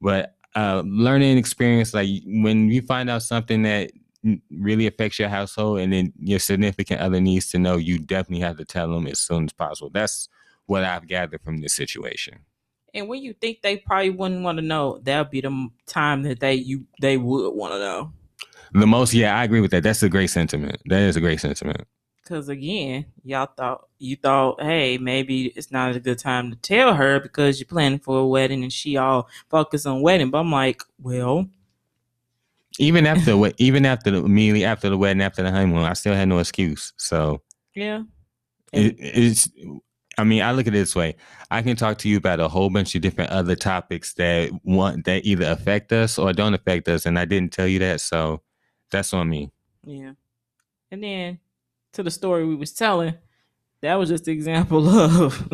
But 0.00 0.34
uh, 0.54 0.82
learning 0.84 1.38
experience, 1.38 1.94
like 1.94 2.08
when 2.26 2.70
you 2.70 2.82
find 2.82 3.08
out 3.08 3.22
something 3.22 3.62
that 3.62 3.90
really 4.50 4.86
affects 4.86 5.18
your 5.18 5.28
household, 5.28 5.80
and 5.80 5.92
then 5.92 6.12
your 6.18 6.38
significant 6.38 7.00
other 7.00 7.20
needs 7.20 7.50
to 7.50 7.58
know, 7.58 7.76
you 7.76 7.98
definitely 7.98 8.40
have 8.40 8.56
to 8.58 8.64
tell 8.64 8.88
them 8.88 9.06
as 9.06 9.18
soon 9.18 9.44
as 9.44 9.52
possible. 9.52 9.90
That's 9.90 10.28
what 10.66 10.84
I've 10.84 11.08
gathered 11.08 11.42
from 11.42 11.60
this 11.60 11.74
situation. 11.74 12.40
And 12.94 13.08
when 13.08 13.22
you 13.22 13.32
think 13.32 13.62
they 13.62 13.78
probably 13.78 14.10
wouldn't 14.10 14.42
want 14.42 14.58
to 14.58 14.64
know, 14.64 15.00
that'll 15.02 15.24
be 15.24 15.40
the 15.40 15.68
time 15.86 16.22
that 16.22 16.40
they 16.40 16.54
you 16.54 16.86
they 17.00 17.16
would 17.16 17.50
want 17.52 17.72
to 17.72 17.78
know. 17.78 18.12
The 18.74 18.86
most, 18.86 19.12
yeah, 19.12 19.36
I 19.36 19.44
agree 19.44 19.60
with 19.60 19.70
that. 19.72 19.82
That's 19.82 20.02
a 20.02 20.08
great 20.08 20.28
sentiment. 20.28 20.80
That 20.86 21.02
is 21.02 21.16
a 21.16 21.20
great 21.20 21.40
sentiment. 21.40 21.86
Cause 22.32 22.48
again, 22.48 23.06
y'all 23.24 23.48
thought 23.56 23.88
you 23.98 24.16
thought, 24.16 24.62
hey, 24.62 24.96
maybe 24.98 25.46
it's 25.48 25.70
not 25.70 25.94
a 25.94 26.00
good 26.00 26.18
time 26.18 26.50
to 26.50 26.56
tell 26.56 26.94
her 26.94 27.20
because 27.20 27.60
you're 27.60 27.66
planning 27.66 27.98
for 27.98 28.20
a 28.20 28.26
wedding 28.26 28.62
and 28.62 28.72
she 28.72 28.96
all 28.96 29.28
focused 29.50 29.86
on 29.86 30.00
wedding. 30.00 30.30
But 30.30 30.38
I'm 30.38 30.50
like, 30.50 30.82
well, 30.98 31.46
Even 32.78 33.06
after 33.06 33.36
what, 33.38 33.54
even 33.58 33.84
after 33.84 34.10
the, 34.10 34.24
immediately 34.24 34.64
after 34.64 34.88
the 34.88 34.96
wedding, 34.96 35.22
after 35.22 35.42
the 35.42 35.50
honeymoon, 35.50 35.84
I 35.84 35.92
still 35.92 36.14
had 36.14 36.28
no 36.28 36.38
excuse. 36.38 36.94
So 36.96 37.42
yeah, 37.74 38.04
it, 38.72 38.96
it's 38.98 39.50
i 40.18 40.24
mean 40.24 40.42
i 40.42 40.52
look 40.52 40.66
at 40.66 40.74
it 40.74 40.78
this 40.78 40.94
way 40.94 41.16
i 41.50 41.62
can 41.62 41.74
talk 41.74 41.96
to 41.96 42.06
you 42.06 42.18
about 42.18 42.38
a 42.38 42.48
whole 42.48 42.68
bunch 42.68 42.94
of 42.94 43.00
different 43.00 43.30
other 43.30 43.56
topics 43.56 44.12
that 44.14 44.50
want 44.62 45.06
that 45.06 45.24
either 45.24 45.50
affect 45.50 45.90
us 45.90 46.18
or 46.18 46.34
don't 46.34 46.52
affect 46.52 46.86
us 46.86 47.06
and 47.06 47.18
i 47.18 47.24
didn't 47.24 47.50
tell 47.50 47.66
you 47.66 47.78
that 47.78 47.98
so 47.98 48.42
that's 48.90 49.14
on 49.14 49.28
me 49.28 49.50
yeah. 49.84 50.12
And 50.90 51.02
then 51.02 51.38
to 51.92 52.02
the 52.02 52.10
story 52.10 52.46
we 52.46 52.54
was 52.54 52.72
telling, 52.72 53.14
that 53.82 53.94
was 53.96 54.08
just 54.08 54.26
an 54.28 54.34
example 54.34 54.88
of. 55.00 55.48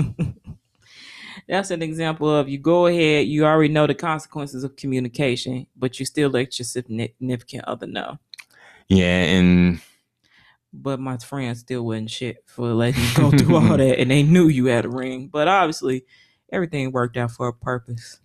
That's 1.49 1.71
an 1.71 1.83
example 1.83 2.29
of 2.31 2.49
you 2.49 2.59
go 2.59 2.87
ahead, 2.87 3.27
you 3.27 3.47
already 3.47 3.73
know 3.73 3.87
the 3.87 3.95
consequences 3.95 4.65
of 4.65 4.77
communication, 4.77 5.67
but 5.77 5.99
you 5.99 6.05
still 6.05 6.29
let 6.31 6.59
your 6.59 6.67
significant 6.67 7.65
other 7.65 7.87
know. 7.87 8.19
yeah 8.89 9.23
and 9.23 9.81
but 10.73 11.01
my 11.01 11.17
friends 11.17 11.61
still 11.61 11.85
wasn't 11.85 12.11
shit 12.11 12.43
for 12.47 12.73
letting 12.75 13.03
you 13.03 13.15
go 13.15 13.31
through 13.31 13.57
all 13.57 13.77
that 13.77 13.99
and 13.99 14.11
they 14.11 14.23
knew 14.23 14.49
you 14.49 14.67
had 14.67 14.85
a 14.85 14.89
ring 14.89 15.29
but 15.29 15.49
obviously 15.49 16.05
everything 16.53 16.93
worked 16.93 17.17
out 17.17 17.31
for 17.31 17.49
a 17.49 17.53
purpose 17.53 18.21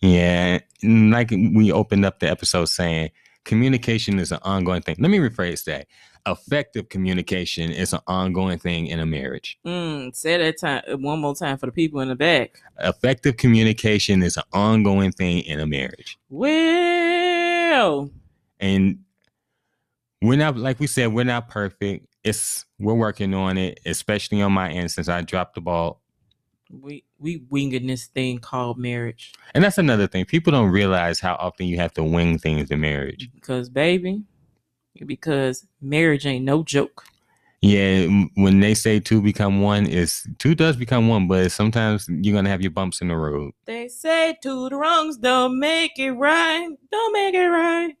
yeah 0.00 0.58
and 0.82 1.10
like 1.12 1.30
we 1.30 1.70
opened 1.72 2.04
up 2.04 2.18
the 2.18 2.28
episode 2.28 2.64
saying 2.66 3.10
communication 3.44 4.18
is 4.18 4.32
an 4.32 4.38
ongoing 4.42 4.82
thing 4.82 4.96
let 4.98 5.10
me 5.10 5.18
rephrase 5.18 5.64
that 5.64 5.86
effective 6.26 6.88
communication 6.88 7.70
is 7.70 7.92
an 7.92 8.00
ongoing 8.06 8.58
thing 8.58 8.86
in 8.86 9.00
a 9.00 9.06
marriage. 9.06 9.58
Mm, 9.66 10.14
say 10.14 10.36
that 10.38 10.58
time 10.58 10.82
one 11.02 11.20
more 11.20 11.34
time 11.34 11.58
for 11.58 11.66
the 11.66 11.72
people 11.72 12.00
in 12.00 12.08
the 12.08 12.14
back. 12.14 12.60
Effective 12.78 13.36
communication 13.36 14.22
is 14.22 14.36
an 14.36 14.44
ongoing 14.52 15.12
thing 15.12 15.40
in 15.40 15.60
a 15.60 15.66
marriage. 15.66 16.18
Well. 16.30 18.10
And 18.60 19.00
we're 20.22 20.38
not 20.38 20.56
like 20.56 20.80
we 20.80 20.86
said 20.86 21.12
we're 21.12 21.24
not 21.24 21.48
perfect. 21.48 22.06
It's 22.22 22.64
we're 22.78 22.94
working 22.94 23.34
on 23.34 23.58
it 23.58 23.80
especially 23.84 24.40
on 24.40 24.52
my 24.52 24.70
end 24.70 24.90
since 24.90 25.08
i 25.08 25.20
dropped 25.20 25.54
the 25.54 25.60
ball. 25.60 26.00
We 26.70 27.04
we 27.18 27.44
winging 27.50 27.86
this 27.86 28.06
thing 28.06 28.38
called 28.38 28.78
marriage. 28.78 29.32
And 29.54 29.62
that's 29.62 29.78
another 29.78 30.06
thing. 30.06 30.24
People 30.24 30.52
don't 30.52 30.70
realize 30.70 31.20
how 31.20 31.34
often 31.34 31.66
you 31.66 31.76
have 31.76 31.92
to 31.94 32.02
wing 32.02 32.38
things 32.38 32.70
in 32.70 32.80
marriage. 32.80 33.28
Because 33.34 33.68
baby 33.68 34.24
because 35.06 35.66
marriage 35.80 36.26
ain't 36.26 36.44
no 36.44 36.62
joke 36.62 37.04
yeah 37.60 38.06
when 38.34 38.60
they 38.60 38.74
say 38.74 39.00
two 39.00 39.22
become 39.22 39.60
one 39.60 39.86
is 39.86 40.26
two 40.38 40.54
does 40.54 40.76
become 40.76 41.08
one 41.08 41.26
but 41.26 41.50
sometimes 41.50 42.06
you're 42.08 42.34
gonna 42.34 42.48
have 42.48 42.62
your 42.62 42.70
bumps 42.70 43.00
in 43.00 43.08
the 43.08 43.16
road 43.16 43.52
they 43.64 43.88
say 43.88 44.36
two 44.42 44.68
the 44.68 44.76
wrongs 44.76 45.16
don't 45.16 45.58
make 45.58 45.98
it 45.98 46.12
right 46.12 46.68
don't 46.90 47.12
make 47.12 47.34
it 47.34 47.48
right 47.48 47.94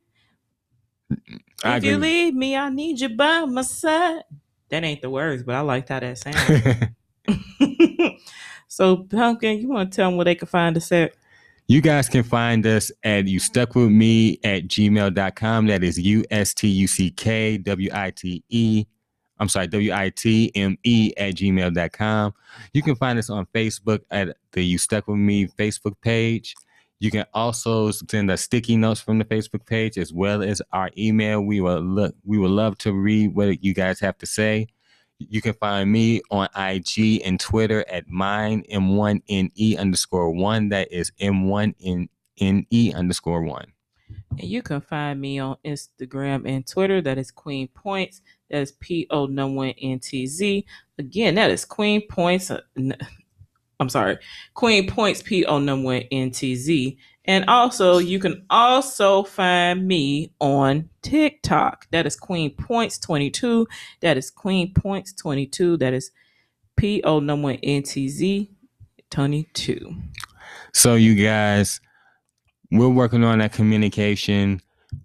I 1.64 1.78
if 1.78 1.84
you 1.84 1.96
leave 1.96 2.34
me, 2.34 2.56
I 2.56 2.68
need 2.68 3.00
you 3.00 3.08
by 3.08 3.44
my 3.46 3.62
side. 3.62 4.22
That 4.68 4.84
ain't 4.84 5.02
the 5.02 5.10
words, 5.10 5.42
but 5.42 5.54
I 5.54 5.60
liked 5.60 5.88
how 5.88 6.00
that 6.00 6.18
sounds. 6.18 6.90
so, 8.68 8.96
Pumpkin, 8.98 9.58
you 9.58 9.68
want 9.68 9.90
to 9.90 9.96
tell 9.96 10.10
them 10.10 10.16
where 10.16 10.24
they 10.24 10.34
can 10.34 10.48
find 10.48 10.76
us 10.76 10.92
at? 10.92 11.14
You 11.66 11.80
guys 11.80 12.10
can 12.10 12.22
find 12.24 12.66
us 12.66 12.92
at 13.04 13.26
you 13.26 13.38
stuck 13.38 13.74
with 13.74 13.88
me 13.88 14.38
at 14.44 14.68
gmail.com. 14.68 15.66
That 15.66 15.82
is 15.82 15.98
U 15.98 16.22
S 16.30 16.52
T 16.52 16.68
U 16.68 16.86
C 16.86 17.10
K 17.10 17.56
W 17.56 17.88
I 17.90 18.10
T 18.10 18.44
E. 18.50 18.84
I'm 19.38 19.48
sorry, 19.48 19.68
W 19.68 19.90
I 19.90 20.10
T 20.10 20.52
M 20.54 20.76
E 20.84 21.14
at 21.16 21.36
gmail.com. 21.36 22.34
You 22.74 22.82
can 22.82 22.96
find 22.96 23.18
us 23.18 23.30
on 23.30 23.46
Facebook 23.54 24.00
at 24.10 24.36
the 24.52 24.62
You 24.62 24.76
Stuck 24.76 25.08
With 25.08 25.16
Me 25.16 25.46
Facebook 25.46 25.94
page. 26.02 26.54
You 27.00 27.10
can 27.10 27.24
also 27.32 27.90
send 27.90 28.30
us 28.30 28.42
sticky 28.42 28.76
notes 28.76 29.00
from 29.00 29.18
the 29.18 29.24
Facebook 29.24 29.64
page 29.64 29.96
as 29.96 30.12
well 30.12 30.42
as 30.42 30.60
our 30.72 30.90
email. 30.98 31.40
We 31.40 31.62
will 31.62 31.80
look 31.80 32.14
we 32.24 32.36
would 32.36 32.50
love 32.50 32.76
to 32.78 32.92
read 32.92 33.34
what 33.34 33.64
you 33.64 33.72
guys 33.72 34.00
have 34.00 34.18
to 34.18 34.26
say. 34.26 34.66
You 35.30 35.40
can 35.40 35.54
find 35.54 35.90
me 35.90 36.20
on 36.30 36.48
IG 36.56 37.22
and 37.24 37.38
Twitter 37.38 37.84
at 37.88 38.08
mine 38.08 38.64
M1NE 38.70 39.78
underscore 39.78 40.30
one. 40.30 40.68
That 40.70 40.92
is 40.92 41.12
M1NE 41.20 42.94
underscore 42.94 43.42
one. 43.42 43.66
And 44.38 44.48
you 44.48 44.62
can 44.62 44.80
find 44.80 45.20
me 45.20 45.38
on 45.38 45.56
Instagram 45.64 46.48
and 46.48 46.66
Twitter. 46.66 47.00
That 47.00 47.18
is 47.18 47.30
Queen 47.30 47.68
Points. 47.68 48.22
That 48.50 48.62
is 48.62 48.72
P 48.72 49.06
O 49.10 49.26
number 49.26 49.56
one 49.56 49.74
N 49.80 49.98
T 50.00 50.26
Z. 50.26 50.64
Again, 50.98 51.34
that 51.36 51.50
is 51.50 51.64
Queen 51.64 52.06
Points. 52.08 52.50
uh, 52.50 52.60
I'm 53.80 53.88
sorry, 53.88 54.18
Queen 54.54 54.88
Points 54.88 55.22
P 55.22 55.44
O 55.44 55.58
number 55.58 55.86
one 55.86 56.02
N 56.10 56.30
T 56.30 56.54
Z. 56.54 56.96
And 57.26 57.46
also, 57.48 57.98
you 57.98 58.18
can 58.18 58.44
also 58.50 59.22
find 59.22 59.86
me 59.88 60.32
on 60.40 60.90
TikTok. 61.02 61.86
That 61.90 62.06
is 62.06 62.16
Queen 62.16 62.54
Points 62.54 62.98
22. 62.98 63.66
That 64.00 64.18
is 64.18 64.30
Queen 64.30 64.74
Points 64.74 65.12
22. 65.14 65.78
That 65.78 65.94
is 65.94 66.10
P 66.76 67.02
O 67.02 67.20
number 67.20 67.56
N 67.62 67.82
T 67.82 68.08
Z 68.08 68.50
22. 69.10 69.94
So 70.72 70.96
you 70.96 71.14
guys, 71.14 71.80
we're 72.70 72.88
working 72.88 73.24
on 73.24 73.38
that 73.38 73.52
communication. 73.52 74.60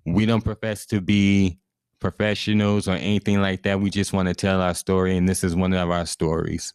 We 0.05 0.25
don't 0.25 0.43
profess 0.43 0.85
to 0.87 0.99
be 0.99 1.59
professionals 1.99 2.87
or 2.87 2.93
anything 2.95 3.41
like 3.41 3.63
that. 3.63 3.79
We 3.79 3.89
just 3.89 4.11
want 4.11 4.27
to 4.27 4.33
tell 4.33 4.61
our 4.61 4.73
story, 4.73 5.15
and 5.15 5.27
this 5.27 5.43
is 5.43 5.55
one 5.55 5.73
of 5.73 5.89
our 5.89 6.05
stories. 6.05 6.73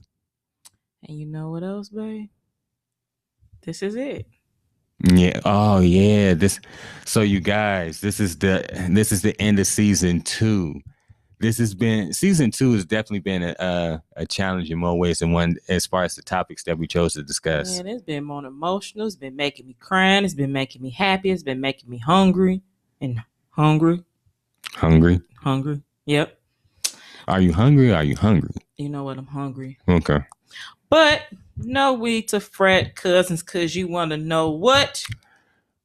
And 1.07 1.19
you 1.19 1.27
know 1.27 1.51
what 1.51 1.63
else, 1.63 1.91
babe? 1.91 2.29
This 3.63 3.83
is 3.83 3.95
it. 3.95 4.27
Yeah. 5.03 5.41
Oh, 5.45 5.81
yeah. 5.81 6.35
This. 6.35 6.61
So 7.05 7.21
you 7.21 7.41
guys, 7.41 8.01
this 8.01 8.21
is 8.21 8.39
the 8.39 8.65
this 8.91 9.13
is 9.13 9.23
the 9.23 9.41
end 9.41 9.59
of 9.59 9.67
season 9.67 10.21
two. 10.23 10.81
This 11.41 11.59
has 11.59 11.75
been 11.75 12.13
season 12.13 12.51
two 12.51 12.73
has 12.73 12.87
definitely 12.87 13.19
been 13.19 13.43
a 13.43 13.55
a, 13.59 14.03
a 14.23 14.27
challenge 14.27 14.71
in 14.71 14.79
more 14.79 14.97
ways 14.99 15.19
than 15.19 15.33
one 15.33 15.57
as 15.69 15.85
far 15.85 16.05
as 16.05 16.15
the 16.15 16.23
topics 16.23 16.63
that 16.65 16.79
we 16.79 16.87
chose 16.87 17.13
to 17.15 17.23
discuss. 17.23 17.77
Man, 17.77 17.89
it's 17.89 18.03
been 18.03 18.25
more 18.25 18.45
emotional. 18.47 19.07
It's 19.07 19.17
been 19.17 19.37
making 19.37 19.67
me 19.67 19.77
crying. 19.79 20.25
It's 20.25 20.33
been 20.35 20.53
making 20.53 20.81
me 20.81 20.91
happy. 20.91 21.31
It's 21.31 21.43
been 21.43 21.61
making 21.61 21.91
me 21.91 21.99
hungry 21.99 22.63
and 23.01 23.21
hungry, 23.51 24.03
Hungry? 24.75 25.21
hungry. 25.43 25.83
Yep. 26.07 26.39
Are 27.29 27.41
you 27.41 27.53
hungry? 27.53 27.93
Are 27.93 28.05
you 28.05 28.17
hungry? 28.17 28.51
You 28.77 28.89
know 28.89 29.05
what? 29.05 29.19
I'm 29.19 29.27
hungry. 29.27 29.79
Okay. 29.89 30.21
But 30.89 31.23
no 31.57 31.97
need 31.97 32.29
to 32.29 32.40
fret, 32.40 32.97
cousins, 32.97 33.43
because 33.43 33.75
you 33.77 33.88
want 33.88 34.11
to 34.11 34.17
know 34.17 34.51
what? 34.51 35.05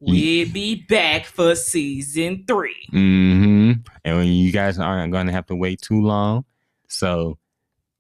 We'll 0.01 0.49
be 0.51 0.86
back 0.88 1.25
for 1.25 1.55
season 1.55 2.45
three. 2.47 2.86
hmm 2.89 3.73
And 4.05 4.25
you 4.27 4.51
guys 4.51 4.79
aren't 4.79 5.12
going 5.12 5.27
to 5.27 5.34
have 5.34 5.45
to 5.47 5.55
wait 5.55 5.82
too 5.82 6.01
long, 6.01 6.45
so 6.88 7.38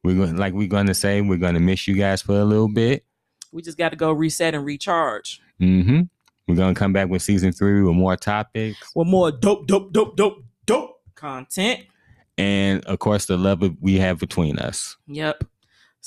we're 0.03 0.15
going 0.15 0.37
like 0.37 0.53
we're 0.53 0.67
going 0.69 0.87
to 0.87 0.93
say 0.93 1.19
we're 1.19 1.37
going 1.37 1.55
to 1.55 1.59
miss 1.59 1.87
you 1.89 1.95
guys 1.95 2.21
for 2.21 2.39
a 2.39 2.45
little 2.45 2.69
bit. 2.69 3.03
We 3.51 3.61
just 3.61 3.77
got 3.77 3.89
to 3.89 3.95
go 3.97 4.11
reset 4.13 4.55
and 4.55 4.63
recharge 4.63 5.41
hmm 5.59 6.01
We're 6.47 6.55
going 6.55 6.73
to 6.73 6.79
come 6.79 6.93
back 6.93 7.09
with 7.09 7.21
season 7.21 7.51
three 7.51 7.81
with 7.81 7.95
more 7.95 8.15
topics, 8.15 8.77
with 8.95 9.07
more 9.07 9.31
dope, 9.31 9.67
dope, 9.67 9.91
dope, 9.91 10.15
dope, 10.15 10.43
dope 10.65 11.01
content. 11.15 11.81
and 12.37 12.85
of 12.85 12.99
course 12.99 13.25
the 13.25 13.35
love 13.35 13.61
we 13.81 13.95
have 13.97 14.19
between 14.19 14.57
us. 14.57 14.95
Yep. 15.07 15.43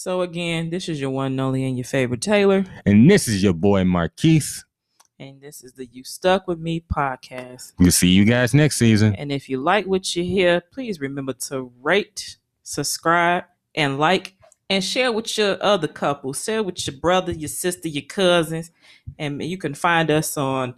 So 0.03 0.23
again, 0.23 0.71
this 0.71 0.89
is 0.89 1.01
your 1.01 1.11
one 1.11 1.27
and 1.27 1.41
only 1.41 1.65
and 1.65 1.79
your 1.79 1.85
favorite 1.85 2.21
Taylor. 2.21 2.65
And 2.85 3.09
this 3.09 3.29
is 3.29 3.41
your 3.41 3.53
boy 3.53 3.85
Marquis. 3.85 4.43
And 5.21 5.41
this 5.41 5.63
is 5.63 5.75
the 5.75 5.87
You 5.87 6.03
Stuck 6.03 6.49
With 6.49 6.59
Me 6.59 6.85
podcast. 6.93 7.75
We'll 7.79 7.93
see 7.93 8.09
you 8.09 8.25
guys 8.25 8.53
next 8.53 8.79
season. 8.79 9.15
And 9.15 9.31
if 9.31 9.49
you 9.49 9.59
like 9.59 9.87
what 9.87 10.17
you 10.17 10.25
hear, 10.25 10.61
please 10.61 10.99
remember 10.99 11.35
to 11.35 11.71
rate, 11.81 12.39
subscribe, 12.65 13.45
and 13.77 14.01
like, 14.01 14.35
and 14.69 14.83
share 14.83 15.13
with 15.13 15.39
your 15.39 15.63
other 15.63 15.87
couples. 15.87 16.43
Share 16.43 16.65
with 16.65 16.85
your 16.85 16.97
brother, 16.97 17.31
your 17.31 17.47
sister, 17.47 17.87
your 17.87 18.03
cousins. 18.03 18.73
And 19.21 19.41
you 19.41 19.57
can 19.57 19.73
find 19.73 20.11
us 20.11 20.37
on 20.37 20.75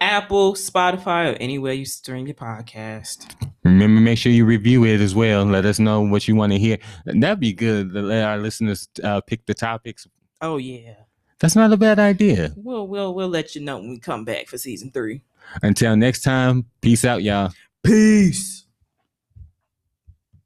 Apple, 0.00 0.54
Spotify, 0.54 1.32
or 1.32 1.36
anywhere 1.38 1.72
you 1.72 1.84
stream 1.84 2.26
your 2.26 2.34
podcast. 2.34 3.34
Remember, 3.64 4.00
make 4.00 4.18
sure 4.18 4.30
you 4.32 4.44
review 4.44 4.84
it 4.84 5.00
as 5.00 5.14
well. 5.14 5.44
Let 5.44 5.64
us 5.64 5.78
know 5.78 6.02
what 6.02 6.28
you 6.28 6.36
want 6.36 6.52
to 6.52 6.58
hear. 6.58 6.78
That'd 7.06 7.40
be 7.40 7.52
good 7.52 7.92
to 7.92 8.02
let 8.02 8.24
our 8.24 8.38
listeners 8.38 8.88
uh, 9.02 9.20
pick 9.22 9.46
the 9.46 9.54
topics. 9.54 10.06
Oh 10.40 10.58
yeah. 10.58 10.94
That's 11.38 11.56
not 11.56 11.72
a 11.72 11.76
bad 11.76 11.98
idea. 11.98 12.52
We'll 12.56 12.86
we'll 12.86 13.14
we'll 13.14 13.28
let 13.28 13.54
you 13.54 13.60
know 13.60 13.78
when 13.78 13.90
we 13.90 13.98
come 13.98 14.24
back 14.24 14.46
for 14.48 14.58
season 14.58 14.90
three. 14.90 15.22
Until 15.62 15.96
next 15.96 16.22
time, 16.22 16.66
peace 16.80 17.04
out, 17.04 17.22
y'all. 17.22 17.52
Peace. 17.82 18.65